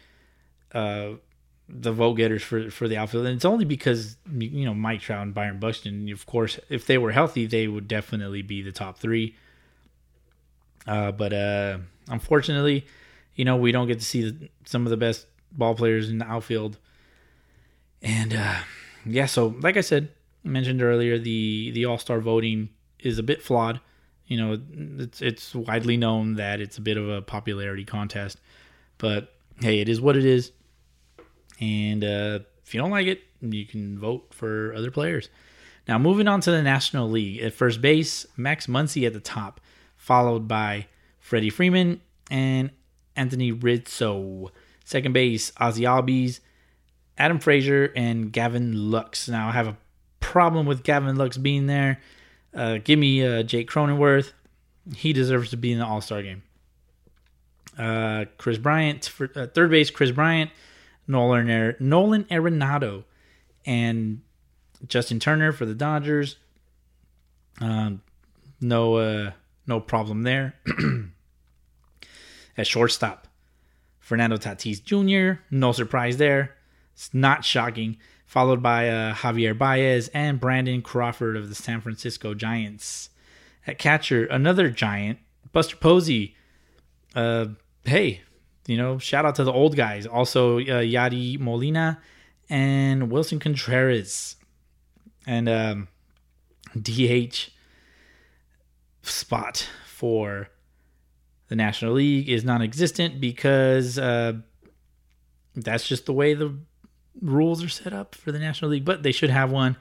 [0.73, 1.13] Uh,
[1.73, 5.23] the vote getters for for the outfield, and it's only because you know Mike Trout
[5.23, 6.11] and Byron Buxton.
[6.11, 9.37] Of course, if they were healthy, they would definitely be the top three.
[10.87, 12.87] Uh, but uh, unfortunately,
[13.35, 16.19] you know we don't get to see the, some of the best ball players in
[16.19, 16.79] the outfield.
[18.03, 18.61] And uh,
[19.05, 20.09] yeah, so like I said,
[20.43, 23.81] mentioned earlier, the the All Star voting is a bit flawed.
[24.27, 24.61] You know,
[24.99, 28.41] it's it's widely known that it's a bit of a popularity contest,
[28.99, 30.53] but hey, it is what it is.
[31.61, 35.29] And uh, if you don't like it, you can vote for other players.
[35.89, 37.41] Now, moving on to the National League.
[37.41, 39.61] At first base, Max Muncy at the top,
[39.97, 40.87] followed by
[41.19, 42.01] Freddie Freeman
[42.31, 42.71] and
[43.17, 44.53] Anthony Rizzo.
[44.85, 46.41] Second base, Ozzy Albies,
[47.19, 49.29] Adam Frazier, and Gavin Lux.
[49.29, 49.77] Now, I have a
[50.21, 52.01] problem with Gavin Lux being there.
[52.55, 54.33] Uh, give me uh, Jake Cronenworth.
[54.95, 56.43] He deserves to be in the All Star game.
[57.79, 59.91] Uh, Kris Bryant for uh, third base.
[59.91, 60.51] Kris Bryant,
[61.11, 63.05] Nolan Nolan Arenado,
[63.67, 64.23] and
[64.87, 66.37] Justin Turner for the Dodgers.
[67.61, 68.03] Um,
[68.61, 69.33] no, uh,
[69.67, 70.55] no problem there.
[72.57, 73.27] At shortstop,
[73.99, 75.43] Fernando Tatis Jr.
[75.51, 76.57] No surprise there.
[76.95, 77.97] It's not shocking
[78.31, 83.11] followed by uh, Javier Baez and Brandon Crawford of the San Francisco Giants.
[83.67, 85.19] At catcher, another giant,
[85.51, 86.37] Buster Posey.
[87.13, 87.47] Uh,
[87.85, 88.21] hey,
[88.71, 90.07] you know, shout out to the old guys.
[90.07, 92.01] Also, uh, Yadi Molina
[92.49, 94.37] and Willson Contreras.
[95.27, 95.89] And um,
[96.81, 97.51] DH
[99.03, 100.51] spot for
[101.49, 104.35] the National League is non existent because uh,
[105.57, 106.57] that's just the way the
[107.21, 109.77] rules are set up for the National League, but they should have one.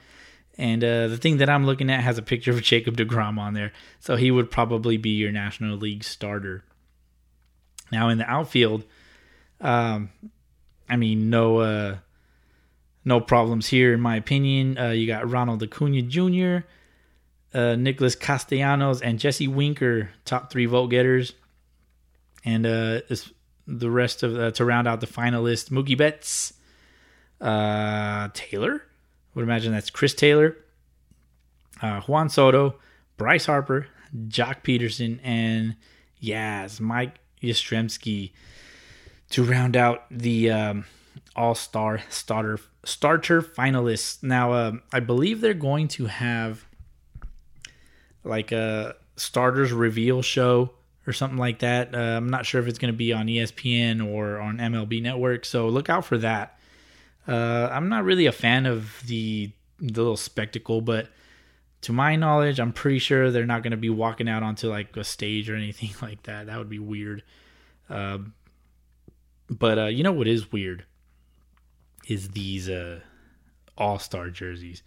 [0.57, 3.53] And uh, the thing that I'm looking at has a picture of Jacob DeGrom on
[3.53, 6.63] there, so he would probably be your National League starter.
[7.91, 8.83] Now in the outfield,
[9.61, 10.09] um,
[10.89, 11.97] I mean no uh,
[13.05, 14.77] no problems here in my opinion.
[14.77, 16.65] Uh, you got Ronald Acuna Jr.,
[17.53, 21.33] uh, Nicholas Castellanos, and Jesse Winker, top three vote getters,
[22.45, 23.01] and uh,
[23.67, 26.53] the rest of uh, to round out the finalists: Mookie Betts,
[27.41, 28.83] uh, Taylor.
[28.83, 30.57] I would imagine that's Chris Taylor,
[31.81, 32.75] uh, Juan Soto,
[33.17, 33.87] Bryce Harper,
[34.27, 35.75] Joc Pederson, and
[36.21, 38.31] Yaz, Mike Yastrzemski
[39.31, 40.85] to round out the um,
[41.35, 44.23] All Star starter starter finalists.
[44.23, 46.65] Now, uh, I believe they're going to have
[48.23, 50.71] like a starters reveal show
[51.07, 51.93] or something like that.
[51.93, 55.45] Uh, I'm not sure if it's going to be on ESPN or on MLB Network,
[55.45, 56.59] so look out for that.
[57.27, 61.07] Uh, I'm not really a fan of the the little spectacle, but
[61.81, 64.95] to my knowledge, I'm pretty sure they're not going to be walking out onto like
[64.97, 66.47] a stage or anything like that.
[66.47, 67.23] That would be weird.
[67.89, 68.19] Uh,
[69.49, 70.85] but uh, you know what is weird
[72.07, 72.99] is these uh,
[73.77, 74.83] All Star jerseys.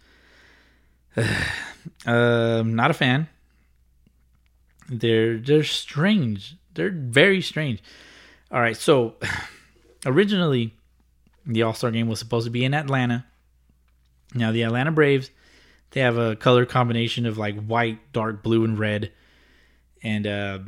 [2.05, 3.27] um, not a fan.
[4.89, 6.55] They're they're strange.
[6.73, 7.81] They're very strange.
[8.51, 9.15] All right, so
[10.05, 10.73] originally
[11.45, 13.25] the All Star game was supposed to be in Atlanta.
[14.33, 15.29] Now, the Atlanta Braves,
[15.93, 19.11] they have a color combination of like white, dark blue, and red.
[20.01, 20.59] And uh,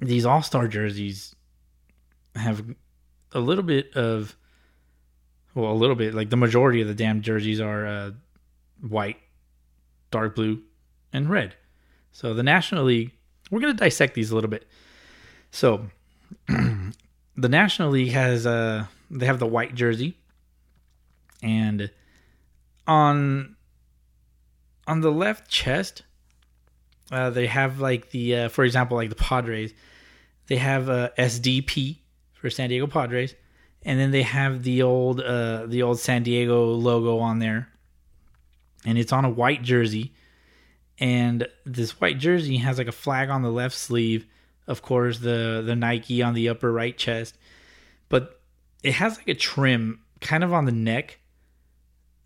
[0.00, 1.34] these All Star jerseys
[2.34, 2.64] have
[3.32, 4.34] a little bit of,
[5.54, 8.10] well, a little bit, like the majority of the damn jerseys are uh,
[8.80, 9.18] white,
[10.10, 10.62] dark blue,
[11.12, 11.54] and red.
[12.10, 13.12] So the National League,
[13.50, 14.66] we're going to dissect these a little bit.
[15.50, 15.86] So
[16.48, 20.16] the National League has uh, they have the white jersey,
[21.42, 21.90] and
[22.86, 23.53] on
[24.86, 26.02] on the left chest,
[27.10, 29.72] uh, they have like the uh, for example like the Padres,
[30.46, 31.98] they have uh, SDP
[32.32, 33.34] for San Diego Padres,
[33.82, 37.68] and then they have the old uh, the old San Diego logo on there,
[38.84, 40.14] and it's on a white jersey,
[40.98, 44.26] and this white jersey has like a flag on the left sleeve,
[44.66, 47.36] of course the the Nike on the upper right chest,
[48.08, 48.40] but
[48.82, 51.18] it has like a trim kind of on the neck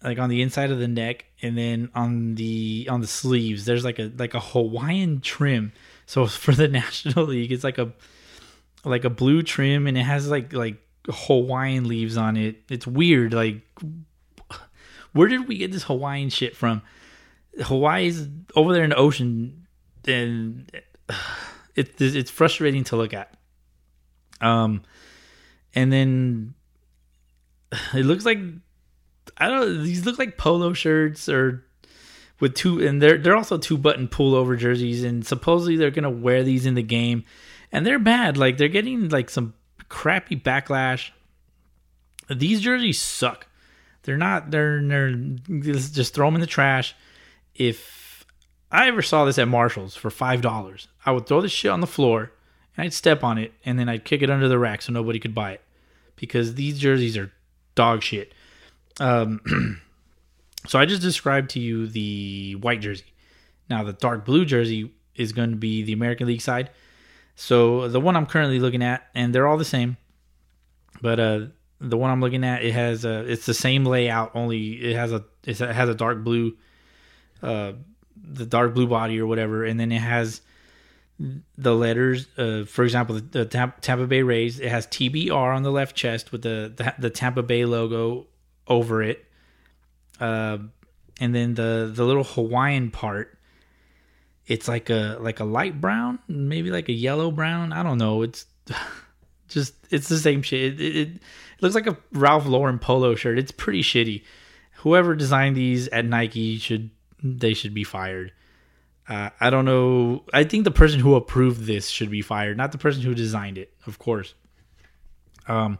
[0.02, 3.84] like on the inside of the neck and then on the on the sleeves there's
[3.84, 5.72] like a like a hawaiian trim.
[6.06, 7.92] So for the national league it's like a
[8.84, 10.76] like a blue trim and it has like like
[11.08, 12.62] hawaiian leaves on it.
[12.68, 13.62] It's weird like
[15.12, 16.82] where did we get this hawaiian shit from?
[17.62, 19.66] Hawaii's over there in the ocean
[20.06, 20.70] and
[21.74, 23.34] it, it's frustrating to look at.
[24.40, 24.82] Um
[25.74, 26.54] and then
[27.94, 28.38] it looks like
[29.38, 29.84] I don't.
[29.84, 31.64] These look like polo shirts or
[32.40, 36.42] with two, and they're they're also two button pullover jerseys, and supposedly they're gonna wear
[36.42, 37.24] these in the game,
[37.72, 38.36] and they're bad.
[38.36, 39.54] Like they're getting like some
[39.88, 41.10] crappy backlash.
[42.28, 43.46] These jerseys suck.
[44.02, 44.50] They're not.
[44.50, 46.94] They're they're just throw them in the trash.
[47.54, 48.24] If
[48.70, 51.80] I ever saw this at Marshalls for five dollars, I would throw this shit on
[51.80, 52.32] the floor
[52.76, 55.18] and I'd step on it and then I'd kick it under the rack so nobody
[55.18, 55.60] could buy it
[56.16, 57.32] because these jerseys are
[57.74, 58.32] dog shit.
[59.00, 59.80] Um,
[60.66, 63.12] so I just described to you the white jersey.
[63.68, 66.70] Now the dark blue jersey is going to be the American League side.
[67.34, 69.96] So the one I'm currently looking at, and they're all the same,
[71.00, 71.40] but uh,
[71.80, 75.12] the one I'm looking at, it has a, it's the same layout, only it has
[75.12, 76.56] a, it has a dark blue,
[77.42, 77.72] uh,
[78.20, 80.40] the dark blue body or whatever, and then it has
[81.56, 82.26] the letters.
[82.36, 86.32] Uh, for example, the, the Tampa Bay Rays, it has TBR on the left chest
[86.32, 88.26] with the the, the Tampa Bay logo
[88.68, 89.24] over it,
[90.20, 90.58] uh,
[91.20, 93.34] and then the the little Hawaiian part.
[94.46, 97.72] It's like a like a light brown, maybe like a yellow brown.
[97.72, 98.22] I don't know.
[98.22, 98.46] It's
[99.48, 100.80] just it's the same shit.
[100.80, 101.20] It, it, it
[101.60, 103.38] looks like a Ralph Lauren polo shirt.
[103.38, 104.22] It's pretty shitty.
[104.76, 106.90] Whoever designed these at Nike should
[107.22, 108.32] they should be fired.
[109.08, 110.24] Uh, I don't know.
[110.32, 113.56] I think the person who approved this should be fired, not the person who designed
[113.56, 114.34] it, of course.
[115.46, 115.78] Um,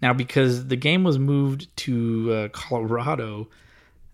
[0.00, 3.48] now because the game was moved to uh, Colorado,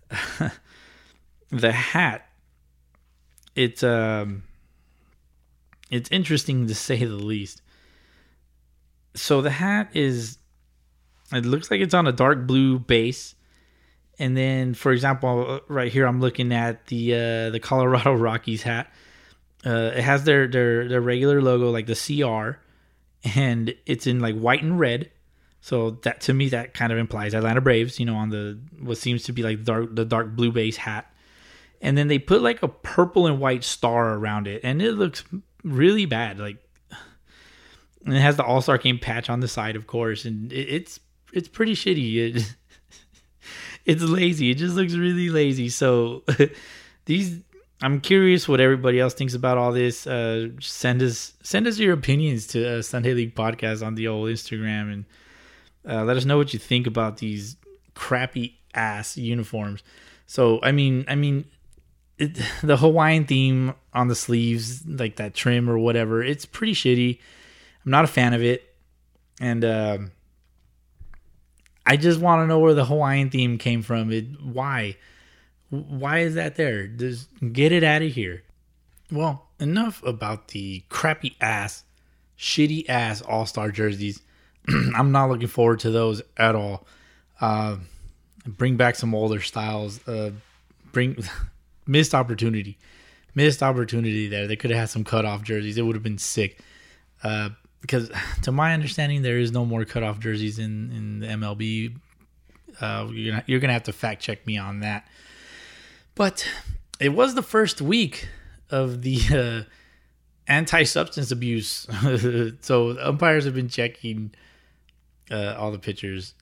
[1.49, 2.29] the hat
[3.55, 4.43] it's um
[5.89, 7.61] it's interesting to say the least.
[9.15, 10.37] So the hat is
[11.31, 13.35] it looks like it's on a dark blue base.
[14.19, 18.63] And then for example, uh, right here I'm looking at the uh the Colorado Rockies
[18.63, 18.91] hat.
[19.65, 22.59] Uh it has their their their regular logo like the CR
[23.35, 25.11] and it's in like white and red.
[25.65, 28.99] So that to me that kind of implies Atlanta Braves, you know, on the what
[28.99, 31.11] seems to be like dark the dark blue base hat
[31.81, 35.23] and then they put like a purple and white star around it, and it looks
[35.63, 36.39] really bad.
[36.39, 36.57] Like,
[38.05, 40.67] and it has the All Star Game patch on the side, of course, and it,
[40.69, 40.99] it's
[41.33, 42.43] it's pretty shitty.
[43.85, 44.49] It, it's lazy.
[44.49, 45.69] It just looks really lazy.
[45.69, 46.23] So
[47.05, 47.39] these,
[47.83, 50.07] I'm curious what everybody else thinks about all this.
[50.07, 54.27] Uh, send us send us your opinions to uh, Sunday League Podcast on the old
[54.29, 55.05] Instagram, and
[55.87, 57.57] uh, let us know what you think about these
[57.93, 59.83] crappy ass uniforms.
[60.27, 61.45] So I mean, I mean,
[62.17, 67.19] it, the Hawaiian theme on the sleeves, like that trim or whatever, it's pretty shitty.
[67.85, 68.63] I'm not a fan of it,
[69.39, 69.97] and uh,
[71.85, 74.11] I just want to know where the Hawaiian theme came from.
[74.11, 74.97] It why,
[75.69, 76.87] why is that there?
[76.87, 78.43] Just get it out of here.
[79.11, 81.83] Well, enough about the crappy ass,
[82.37, 84.21] shitty ass All Star jerseys.
[84.95, 86.85] I'm not looking forward to those at all.
[87.39, 87.77] Uh,
[88.45, 90.05] bring back some older styles.
[90.07, 90.31] Uh,
[90.91, 91.17] bring
[91.87, 92.77] missed opportunity,
[93.33, 94.47] missed opportunity there.
[94.47, 95.77] They could have had some cutoff jerseys.
[95.77, 96.59] It would have been sick.
[97.23, 97.49] Uh,
[97.81, 98.11] because
[98.43, 101.95] to my understanding, there is no more cutoff jerseys in in the MLB.
[102.81, 105.07] Uh, you're gonna, you're gonna have to fact check me on that.
[106.15, 106.47] But
[106.99, 108.27] it was the first week
[108.69, 109.19] of the
[109.67, 109.71] uh,
[110.47, 111.87] anti-substance abuse,
[112.61, 114.33] so umpires have been checking
[115.31, 116.33] uh, all the pitchers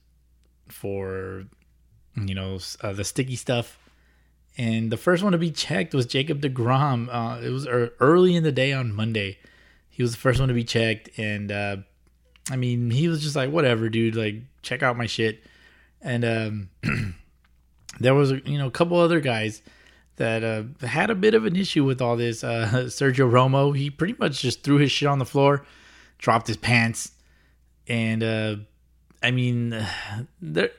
[0.68, 1.44] for
[2.16, 3.78] you know uh, the sticky stuff
[4.56, 7.08] and the first one to be checked was Jacob DeGrom.
[7.10, 9.38] Uh, it was early in the day on Monday.
[9.90, 11.76] He was the first one to be checked, and uh,
[12.50, 14.14] I mean, he was just like, "Whatever, dude.
[14.14, 15.42] Like, check out my shit."
[16.00, 16.70] And um,
[18.00, 19.62] there was, you know, a couple other guys
[20.16, 22.44] that uh, had a bit of an issue with all this.
[22.44, 25.64] Uh, Sergio Romo, he pretty much just threw his shit on the floor,
[26.18, 27.10] dropped his pants,
[27.88, 28.56] and uh,
[29.24, 29.70] I mean,
[30.42, 30.70] there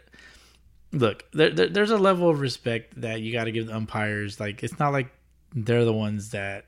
[0.92, 4.40] look, there, there, there's a level of respect that you got to give the umpires.
[4.40, 5.10] Like, it's not like
[5.56, 6.66] they're the ones that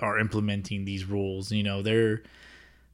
[0.00, 1.52] are implementing these rules.
[1.52, 2.24] You know, they're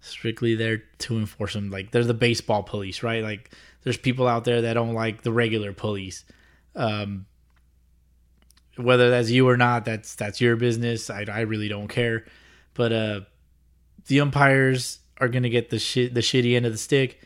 [0.00, 1.70] strictly there to enforce them.
[1.70, 3.22] Like, they're the baseball police, right?
[3.22, 3.50] Like,
[3.84, 6.26] there's people out there that don't like the regular police.
[6.76, 7.24] Um,
[8.76, 11.08] whether that's you or not, that's that's your business.
[11.08, 12.26] I, I really don't care.
[12.74, 13.20] But uh,
[14.08, 17.20] the umpires are gonna get the shit the shitty end of the stick,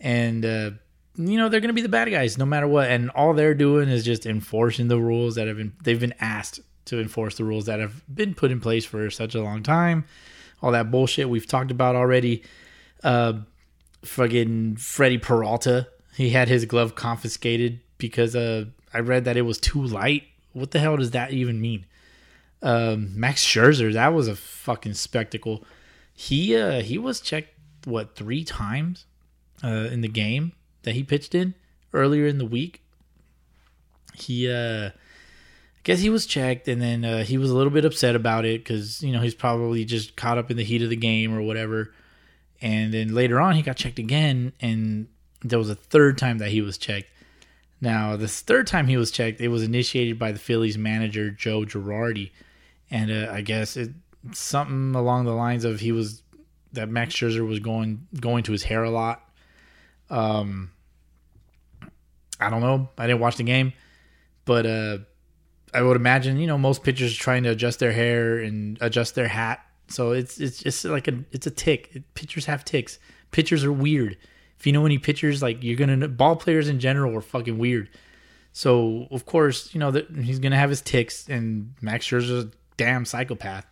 [0.00, 0.70] and uh,
[1.16, 2.90] you know they're going to be the bad guys no matter what.
[2.90, 6.60] And all they're doing is just enforcing the rules that have been they've been asked
[6.86, 10.04] to enforce the rules that have been put in place for such a long time.
[10.62, 12.42] All that bullshit we've talked about already.
[13.02, 13.40] Uh
[14.04, 19.58] fucking Freddie Peralta he had his glove confiscated because uh I read that it was
[19.58, 20.24] too light.
[20.52, 21.84] What the hell does that even mean?
[22.62, 25.64] Um Max Scherzer that was a fucking spectacle.
[26.14, 29.04] He uh he was checked what 3 times
[29.62, 30.52] uh in the game
[30.82, 31.54] that he pitched in
[31.92, 32.82] earlier in the week.
[34.14, 34.92] He, uh, I
[35.84, 38.64] guess he was checked, and then uh, he was a little bit upset about it
[38.64, 41.42] because you know he's probably just caught up in the heat of the game or
[41.42, 41.92] whatever.
[42.60, 45.06] And then later on, he got checked again, and
[45.42, 47.08] there was a third time that he was checked.
[47.80, 51.60] Now, this third time he was checked, it was initiated by the Phillies manager Joe
[51.60, 52.32] Girardi,
[52.90, 53.90] and uh, I guess it
[54.32, 56.22] something along the lines of he was
[56.72, 59.22] that Max Scherzer was going going to his hair a lot.
[60.10, 60.70] Um,
[62.40, 62.88] I don't know.
[62.96, 63.72] I didn't watch the game,
[64.44, 64.98] but uh,
[65.74, 69.28] I would imagine you know most pitchers trying to adjust their hair and adjust their
[69.28, 69.60] hat.
[69.88, 72.02] So it's it's just like a it's a tick.
[72.14, 72.98] Pitchers have ticks.
[73.30, 74.16] Pitchers are weird.
[74.58, 77.88] If you know any pitchers, like you're gonna ball players in general are fucking weird.
[78.52, 82.50] So of course you know that he's gonna have his ticks, and Max Scherzer's a
[82.76, 83.66] damn psychopath.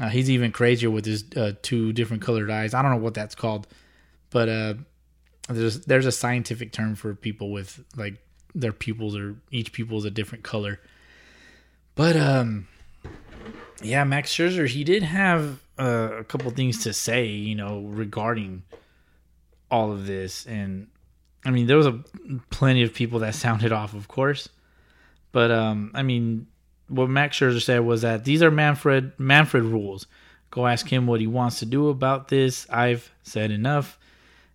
[0.00, 2.74] Uh, he's even crazier with his uh, two different colored eyes.
[2.74, 3.66] I don't know what that's called,
[4.30, 4.74] but uh,
[5.48, 8.16] there's there's a scientific term for people with like
[8.54, 10.80] their pupils or each pupil is a different color.
[11.94, 12.68] But um,
[13.82, 18.62] yeah, Max Scherzer he did have uh, a couple things to say, you know, regarding
[19.70, 20.88] all of this, and
[21.44, 22.02] I mean there was a
[22.50, 24.48] plenty of people that sounded off, of course,
[25.32, 26.46] but um, I mean
[26.88, 30.06] what Max Scherzer said was that these are Manfred Manfred rules.
[30.50, 32.66] Go ask him what he wants to do about this.
[32.70, 33.98] I've said enough.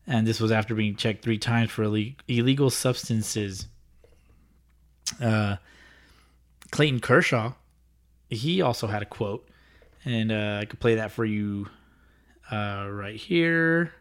[0.06, 3.68] And this was after being checked three times for illegal substances.
[5.22, 5.58] Uh,
[6.72, 7.54] Clayton Kershaw,
[8.30, 9.48] he also had a quote,
[10.04, 11.68] and uh, I could play that for you
[12.52, 13.94] uh, right here.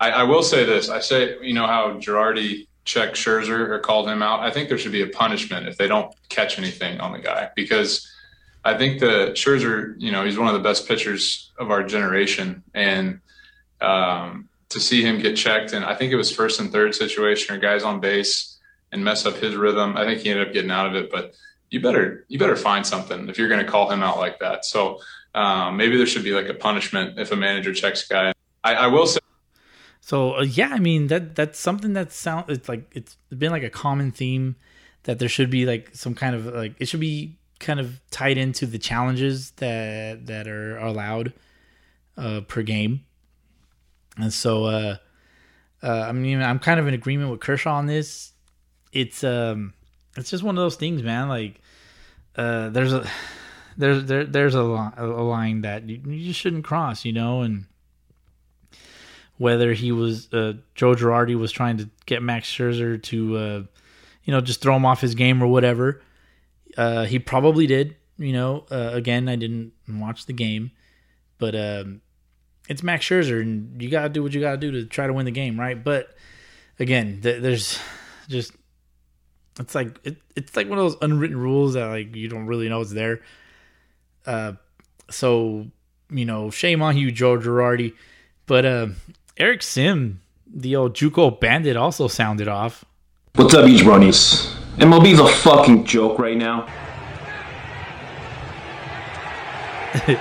[0.00, 4.08] I, I, will say this: I say, you know how Girardi checked Scherzer or called
[4.08, 4.40] him out.
[4.40, 7.50] I think there should be a punishment if they don't catch anything on the guy
[7.54, 8.10] because
[8.64, 12.62] I think the Scherzer, you know, he's one of the best pitchers of our generation,
[12.74, 13.20] and
[13.80, 17.54] um, to see him get checked, and I think it was first and third situation
[17.54, 18.58] or guys on base
[18.92, 19.96] and mess up his rhythm.
[19.96, 21.34] I think he ended up getting out of it, but
[21.70, 24.64] you better you better find something if you're going to call him out like that.
[24.64, 25.00] So
[25.34, 28.32] um, maybe there should be like a punishment if a manager checks a guy.
[28.62, 29.20] I, I will say.
[30.00, 33.62] So uh, yeah, I mean that that's something that sounds it's like it's been like
[33.62, 34.56] a common theme
[35.04, 38.38] that there should be like some kind of like it should be kind of tied
[38.38, 41.32] into the challenges that that are allowed
[42.16, 43.04] uh, per game.
[44.16, 44.96] And so, uh,
[45.82, 48.32] uh, I mean, I'm kind of in agreement with Kershaw on this.
[48.92, 49.74] It's um,
[50.16, 51.28] it's just one of those things, man.
[51.28, 51.60] Like,
[52.36, 53.08] uh, there's a
[53.76, 54.60] there's there there's a,
[54.96, 57.66] a line that you, you shouldn't cross, you know, and
[59.38, 63.62] whether he was uh, Joe Girardi was trying to get Max Scherzer to, uh,
[64.24, 66.02] you know, just throw him off his game or whatever.
[66.80, 67.94] Uh, he probably did.
[68.16, 70.70] You know, uh, again, I didn't watch the game,
[71.36, 72.00] but um,
[72.70, 75.06] it's Max Scherzer, and you got to do what you got to do to try
[75.06, 75.82] to win the game, right?
[75.82, 76.14] But
[76.78, 77.78] again, th- there's
[78.28, 78.52] just
[79.58, 82.70] it's like it, it's like one of those unwritten rules that like you don't really
[82.70, 83.20] know it's there.
[84.24, 84.52] Uh,
[85.10, 85.66] so
[86.10, 87.92] you know, shame on you, Joe Girardi.
[88.46, 88.86] But uh,
[89.36, 92.86] Eric Sim, the old JUCO bandit, also sounded off.
[93.34, 94.59] What's up, Each Bronies?
[94.80, 96.66] MLB's a fucking joke right now.
[99.92, 100.14] Hey,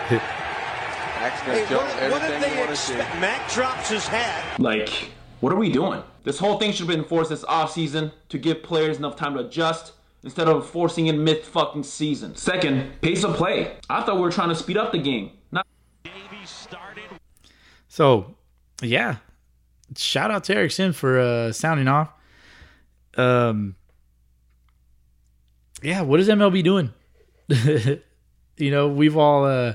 [1.74, 3.20] what, what did they expect?
[3.22, 4.60] Mac drops his hat.
[4.60, 6.03] Like, what are we doing?
[6.24, 9.36] This whole thing should have been enforced this off season to give players enough time
[9.36, 9.93] to adjust
[10.24, 12.36] instead of forcing in mid fucking season.
[12.36, 13.78] Second, pace of play.
[13.89, 15.32] I thought we were trying to speed up the game.
[15.53, 15.66] Not
[17.88, 18.36] so,
[18.82, 19.18] yeah.
[19.95, 22.12] Shout out to Eric Sims for uh, sounding off.
[23.16, 23.76] Um,
[25.82, 26.94] yeah, what is MLB doing?
[28.58, 29.74] you know, we've all uh,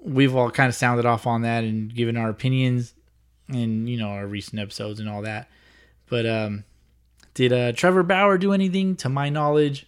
[0.00, 2.94] we've all kind of sounded off on that and given our opinions
[3.48, 5.48] and you know our recent episodes and all that.
[6.08, 6.64] But um,
[7.34, 8.96] did uh, Trevor Bauer do anything?
[8.96, 9.86] To my knowledge,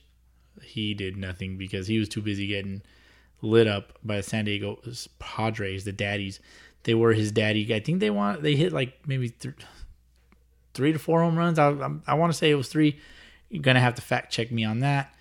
[0.63, 2.83] he did nothing because he was too busy getting
[3.43, 4.79] lit up by the San Diego
[5.19, 6.41] Padres, the Daddies.
[6.85, 7.75] They were his daddy.
[7.75, 9.55] I think they want they hit like maybe th-
[10.73, 11.59] three to four home runs.
[11.59, 12.99] I I, I want to say it was three.
[13.51, 15.15] You're gonna have to fact check me on that.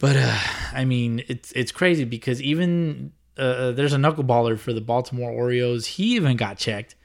[0.00, 0.38] But uh,
[0.72, 5.30] I mean, it's it's crazy because even uh, uh, there's a knuckleballer for the Baltimore
[5.30, 5.86] Orioles.
[5.86, 6.96] He even got checked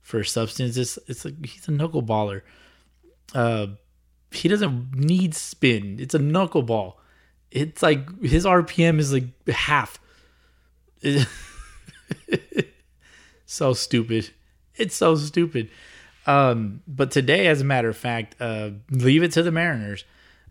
[0.00, 0.76] for substance.
[0.76, 2.42] It's, it's like he's a knuckleballer.
[3.34, 3.66] Uh,
[4.30, 5.98] he doesn't need spin.
[5.98, 6.94] It's a knuckleball.
[7.50, 9.98] It's like his RPM is like half.
[13.46, 14.30] so stupid.
[14.76, 15.70] It's so stupid.
[16.26, 20.04] Um, but today, as a matter of fact, uh, leave it to the Mariners.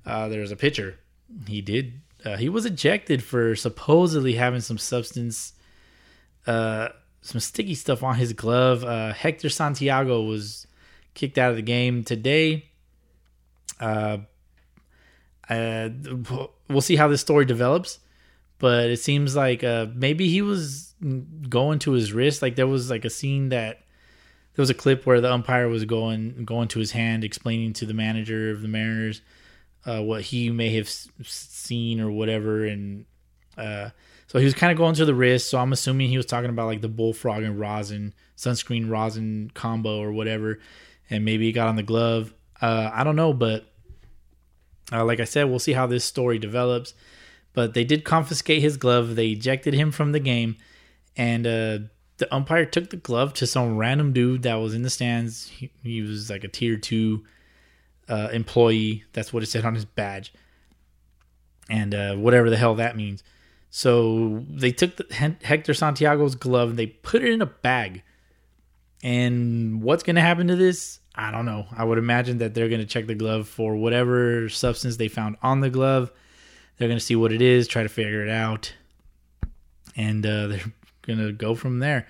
[0.05, 0.97] Uh, there's a pitcher.
[1.47, 5.53] He did uh, he was ejected for supposedly having some substance,
[6.47, 6.89] uh,
[7.21, 8.83] some sticky stuff on his glove.
[8.83, 10.67] Uh, Hector Santiago was
[11.13, 12.69] kicked out of the game today.
[13.79, 14.19] Uh,
[15.49, 15.89] uh,
[16.69, 17.99] we'll see how this story develops,
[18.57, 20.93] but it seems like uh, maybe he was
[21.49, 22.41] going to his wrist.
[22.41, 23.81] Like there was like a scene that
[24.55, 27.85] there was a clip where the umpire was going going to his hand, explaining to
[27.85, 29.21] the manager of the Mariners
[29.85, 33.05] uh, what he may have seen or whatever, and
[33.57, 33.89] uh,
[34.27, 35.49] so he was kind of going to the wrist.
[35.49, 39.99] So I'm assuming he was talking about like the bullfrog and rosin, sunscreen rosin combo
[39.99, 40.59] or whatever,
[41.09, 42.33] and maybe he got on the glove.
[42.61, 43.65] Uh, I don't know, but
[44.91, 46.93] Uh, like I said, we'll see how this story develops.
[47.53, 49.15] But they did confiscate his glove.
[49.15, 50.55] They ejected him from the game,
[51.15, 51.79] and uh,
[52.17, 55.47] the umpire took the glove to some random dude that was in the stands.
[55.47, 57.23] He, he was like a tier two
[58.09, 59.03] uh, employee.
[59.13, 60.33] That's what it said on his badge,
[61.69, 63.23] and uh, whatever the hell that means.
[63.75, 68.03] So they took the, Hector Santiago's glove and they put it in a bag.
[69.01, 70.99] And what's going to happen to this?
[71.15, 71.65] I don't know.
[71.75, 75.37] I would imagine that they're going to check the glove for whatever substance they found
[75.41, 76.11] on the glove.
[76.77, 78.71] They're going to see what it is, try to figure it out,
[79.95, 82.07] and uh, they're going to go from there.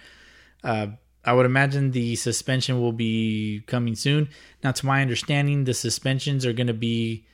[0.65, 0.87] Uh,
[1.25, 4.29] I would imagine the suspension will be coming soon.
[4.63, 7.25] Now, to my understanding, the suspensions are going to be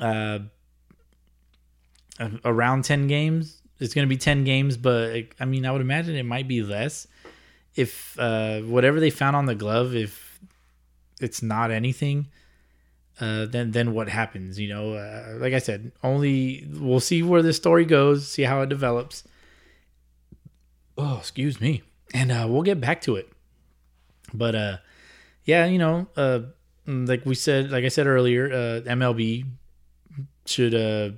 [0.00, 0.38] uh,
[2.44, 3.60] around 10 games.
[3.78, 6.62] It's going to be 10 games, but I mean, I would imagine it might be
[6.62, 7.06] less
[7.74, 10.40] if uh, whatever they found on the glove, if
[11.20, 12.28] it's not anything,
[13.20, 14.58] uh, then then what happens?
[14.58, 18.62] You know, uh, like I said, only we'll see where the story goes, see how
[18.62, 19.24] it develops.
[20.96, 21.82] Oh, excuse me,
[22.14, 23.28] and uh, we'll get back to it.
[24.32, 24.76] But uh,
[25.44, 26.40] yeah, you know, uh,
[26.86, 29.44] like we said, like I said earlier, uh, MLB
[30.46, 31.10] should uh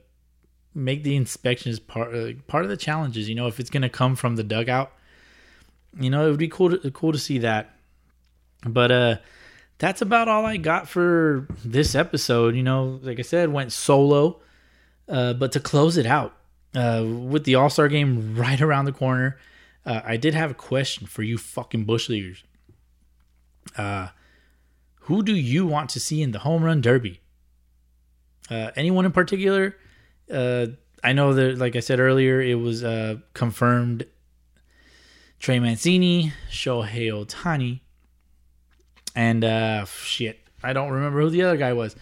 [0.74, 3.28] make the inspections part uh, part of the challenges.
[3.28, 4.92] You know, if it's going to come from the dugout,
[6.00, 7.76] you know, it would be cool to, cool to see that.
[8.66, 9.16] But uh,
[9.78, 12.56] that's about all I got for this episode.
[12.56, 14.40] You know, like I said, went solo.
[15.08, 16.34] Uh, but to close it out,
[16.74, 19.38] uh, with the All Star game right around the corner,
[19.86, 22.44] uh, I did have a question for you fucking Bush Leaguers.
[23.78, 24.08] Uh,
[25.02, 27.20] who do you want to see in the home run derby?
[28.50, 29.76] Uh, anyone in particular?
[30.30, 30.66] Uh,
[31.04, 34.06] I know that, like I said earlier, it was uh, confirmed
[35.38, 37.80] Trey Mancini, Shohei Ohtani,
[39.14, 41.94] and uh, shit, I don't remember who the other guy was,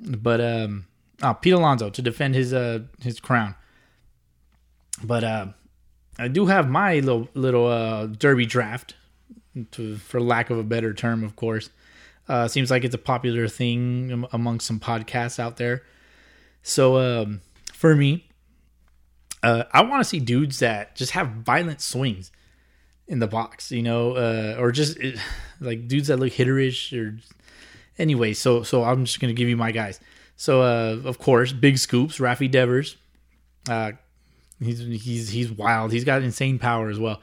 [0.00, 0.86] but um,
[1.22, 3.54] oh, Pete Alonso to defend his uh his crown.
[5.02, 5.46] But uh,
[6.18, 8.94] I do have my little little uh, derby draft,
[9.72, 11.70] to, for lack of a better term, of course.
[12.28, 15.82] Uh, seems like it's a popular thing among some podcasts out there.
[16.62, 17.40] So um,
[17.72, 18.28] for me,
[19.42, 22.30] uh, I want to see dudes that just have violent swings
[23.06, 24.98] in the box, you know, uh, or just
[25.60, 27.18] like dudes that look hitterish or
[27.98, 28.34] anyway.
[28.34, 30.00] So so I'm just gonna give you my guys.
[30.36, 32.96] So uh, of course, big scoops, Rafi Devers.
[33.68, 33.92] Uh,
[34.60, 35.92] he's he's he's wild.
[35.92, 37.20] He's got insane power as well.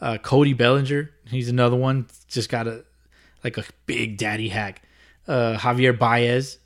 [0.00, 2.06] Uh, Cody Bellinger, he's another one.
[2.28, 2.84] Just got a
[3.44, 4.82] like a big daddy hack.
[5.26, 6.58] Uh, Javier Baez,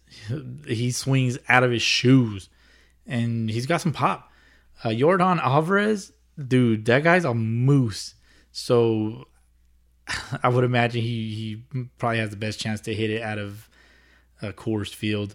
[0.67, 2.49] he swings out of his shoes,
[3.07, 4.31] and he's got some pop.
[4.85, 6.13] Uh, Yordan Alvarez,
[6.49, 8.15] dude, that guy's a moose.
[8.53, 9.29] So
[10.43, 13.69] I would imagine he, he probably has the best chance to hit it out of
[14.41, 15.35] uh, Coors Field.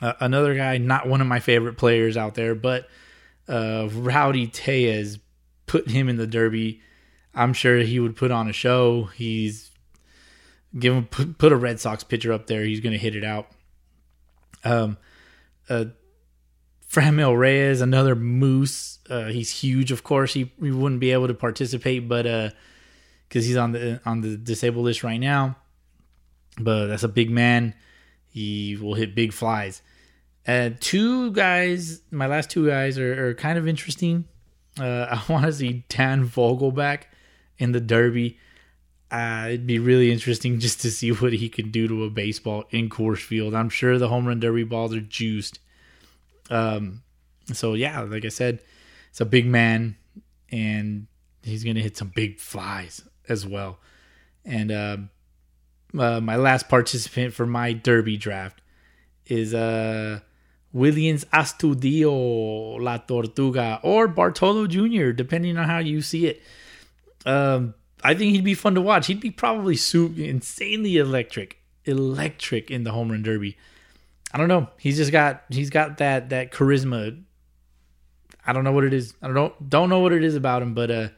[0.00, 2.88] Uh, another guy, not one of my favorite players out there, but
[3.48, 5.18] uh, Rowdy Tellez,
[5.66, 6.80] put him in the Derby.
[7.34, 9.04] I'm sure he would put on a show.
[9.04, 9.70] He's
[10.78, 12.64] give him put, put a Red Sox pitcher up there.
[12.64, 13.48] He's going to hit it out.
[14.64, 14.96] Um,
[15.68, 15.86] uh,
[16.90, 18.98] Franmil Reyes, another moose.
[19.08, 20.34] Uh, he's huge, of course.
[20.34, 22.50] He, he wouldn't be able to participate, but uh,
[23.28, 25.56] because he's on the on the disabled list right now.
[26.58, 27.74] But that's a big man.
[28.28, 29.82] He will hit big flies.
[30.46, 34.24] Uh, two guys, my last two guys are, are kind of interesting.
[34.78, 37.02] Uh, I want to see Dan Vogelbach
[37.58, 38.38] in the Derby.
[39.10, 42.64] Uh, it'd be really interesting just to see what he can do to a baseball
[42.70, 43.54] in Coors Field.
[43.54, 45.60] I'm sure the home run derby balls are juiced.
[46.50, 47.02] Um,
[47.52, 48.60] so yeah, like I said,
[49.10, 49.96] it's a big man,
[50.50, 51.06] and
[51.42, 53.78] he's gonna hit some big flies as well.
[54.44, 54.96] And uh,
[55.96, 58.60] uh, my last participant for my derby draft
[59.26, 60.20] is uh,
[60.76, 66.42] Willians Astudillo La Tortuga or Bartolo Jr., depending on how you see it.
[67.24, 67.74] Um,
[68.04, 69.06] I think he'd be fun to watch.
[69.06, 73.56] He'd be probably super insanely electric, electric in the home run derby.
[74.32, 74.68] I don't know.
[74.78, 77.22] He's just got he's got that that charisma.
[78.46, 79.14] I don't know what it is.
[79.22, 81.08] I don't don't know what it is about him, but uh,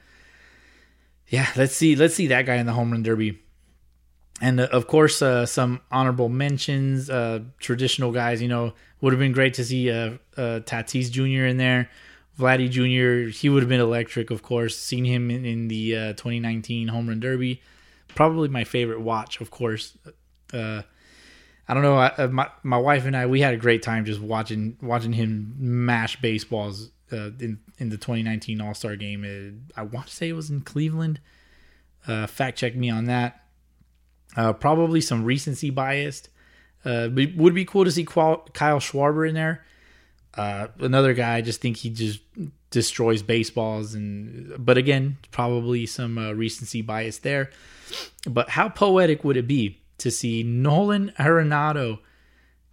[1.26, 1.48] yeah.
[1.56, 3.40] Let's see let's see that guy in the home run derby.
[4.40, 7.10] And uh, of course, uh, some honorable mentions.
[7.10, 11.46] Uh, traditional guys, you know, would have been great to see uh, uh, Tatis Jr.
[11.46, 11.90] in there.
[12.38, 13.30] Vladdy Jr.
[13.30, 14.76] He would have been electric, of course.
[14.76, 17.60] Seen him in, in the uh, 2019 Home Run Derby.
[18.14, 19.96] Probably my favorite watch, of course.
[20.52, 20.82] Uh,
[21.68, 21.96] I don't know.
[21.96, 25.12] I, uh, my my wife and I we had a great time just watching watching
[25.12, 29.24] him mash baseballs uh, in in the 2019 All Star game.
[29.24, 31.20] It, I want to say it was in Cleveland.
[32.06, 33.44] Uh, fact check me on that.
[34.36, 36.30] Uh, probably some recency biased.
[36.84, 39.64] Uh, but it would be cool to see Kyle Schwarber in there.
[40.34, 42.20] Uh, another guy, I just think he just
[42.70, 47.50] destroys baseballs, and but again, probably some uh, recency bias there.
[48.28, 51.98] But how poetic would it be to see Nolan Arenado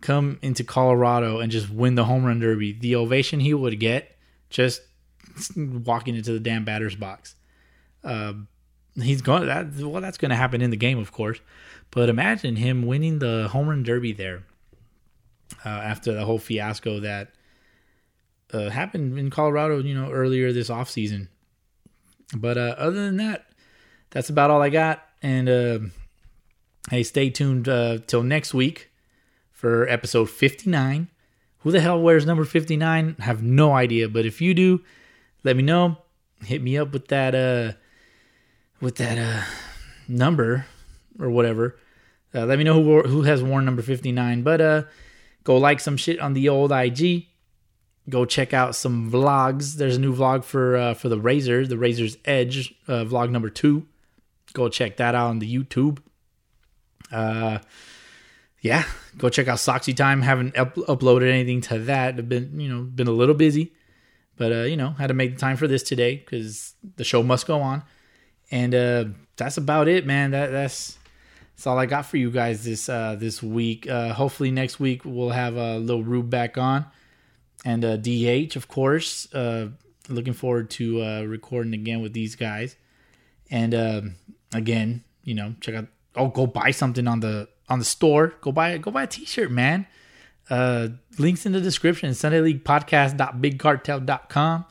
[0.02, 2.74] come into Colorado and just win the home run derby?
[2.74, 4.16] The ovation he would get
[4.50, 4.82] just
[5.58, 7.36] walking into the damn batter's box.
[8.04, 8.34] Uh,
[9.02, 11.40] he's going that well, that's going to happen in the game, of course.
[11.96, 14.44] But imagine him winning the home run derby there
[15.66, 17.32] uh, after the whole fiasco that
[18.54, 21.30] uh, happened in Colorado, you know, earlier this offseason.
[22.36, 23.48] But uh, other than that,
[24.10, 25.04] that's about all I got.
[25.24, 25.80] And uh,
[26.90, 28.92] hey, stay tuned uh, till next week
[29.52, 31.08] for episode 59.
[31.60, 33.16] Who the hell wears number 59?
[33.18, 34.10] I have no idea.
[34.10, 34.82] But if you do,
[35.46, 35.98] let me know.
[36.44, 37.78] Hit me up with that uh
[38.82, 39.46] with that uh
[40.10, 40.66] number
[41.18, 41.78] or whatever.
[42.36, 44.44] Uh, let me know who who has worn number 59.
[44.44, 44.84] But uh
[45.46, 47.28] go like some shit on the old IG.
[48.10, 49.76] Go check out some vlogs.
[49.76, 53.50] There's a new vlog for uh, for the Razor, the Razor's Edge, uh, vlog number
[53.50, 53.88] two.
[54.54, 56.00] Go check that out on the YouTube.
[57.12, 57.60] Uh,
[58.62, 58.84] yeah,
[59.18, 60.22] go check out Soxy Time.
[60.22, 62.20] Haven't up- uploaded anything to that.
[62.20, 63.74] I've been you know been a little busy,
[64.38, 67.24] but uh, you know had to make the time for this today because the show
[67.24, 67.84] must go on.
[68.52, 69.06] And uh,
[69.36, 70.32] that's about it, man.
[70.32, 71.00] That that's
[71.56, 73.90] that's all I got for you guys this uh, this week.
[73.90, 76.86] Uh, hopefully next week we'll have a uh, little Rube back on,
[77.64, 79.34] and uh, DH of course.
[79.34, 79.70] Uh,
[80.10, 82.76] looking forward to uh, recording again with these guys,
[83.50, 84.16] and um,
[84.54, 85.88] again, you know, check out.
[86.18, 88.34] Oh, go buy something on the on the store.
[88.42, 89.88] Go buy go buy a T-shirt, man.
[90.50, 92.14] Uh, links in the description.
[92.14, 94.66] Sunday League Podcast.bigcartel.com.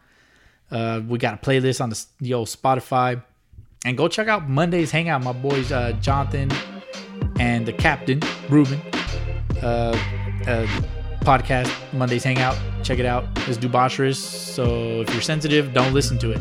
[0.70, 3.22] Uh, we got a playlist on the, old Spotify.
[3.84, 5.22] And go check out Monday's Hangout.
[5.22, 6.50] My boys uh, Jonathan
[7.38, 8.80] and the captain, Ruben.
[9.62, 9.96] Uh,
[10.46, 10.66] uh,
[11.20, 12.56] podcast, Monday's Hangout.
[12.82, 13.24] Check it out.
[13.48, 14.16] It's debaucherous.
[14.16, 16.40] So if you're sensitive, don't listen to it.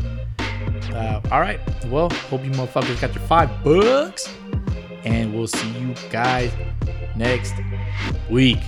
[0.92, 1.58] Uh, all right.
[1.86, 4.28] Well, hope you motherfuckers got your five bucks.
[5.04, 6.52] And we'll see you guys
[7.16, 7.54] next
[8.30, 8.58] week.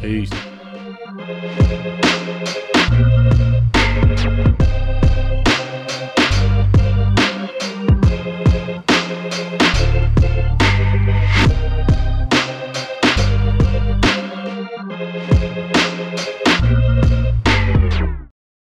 [0.00, 0.30] Peace.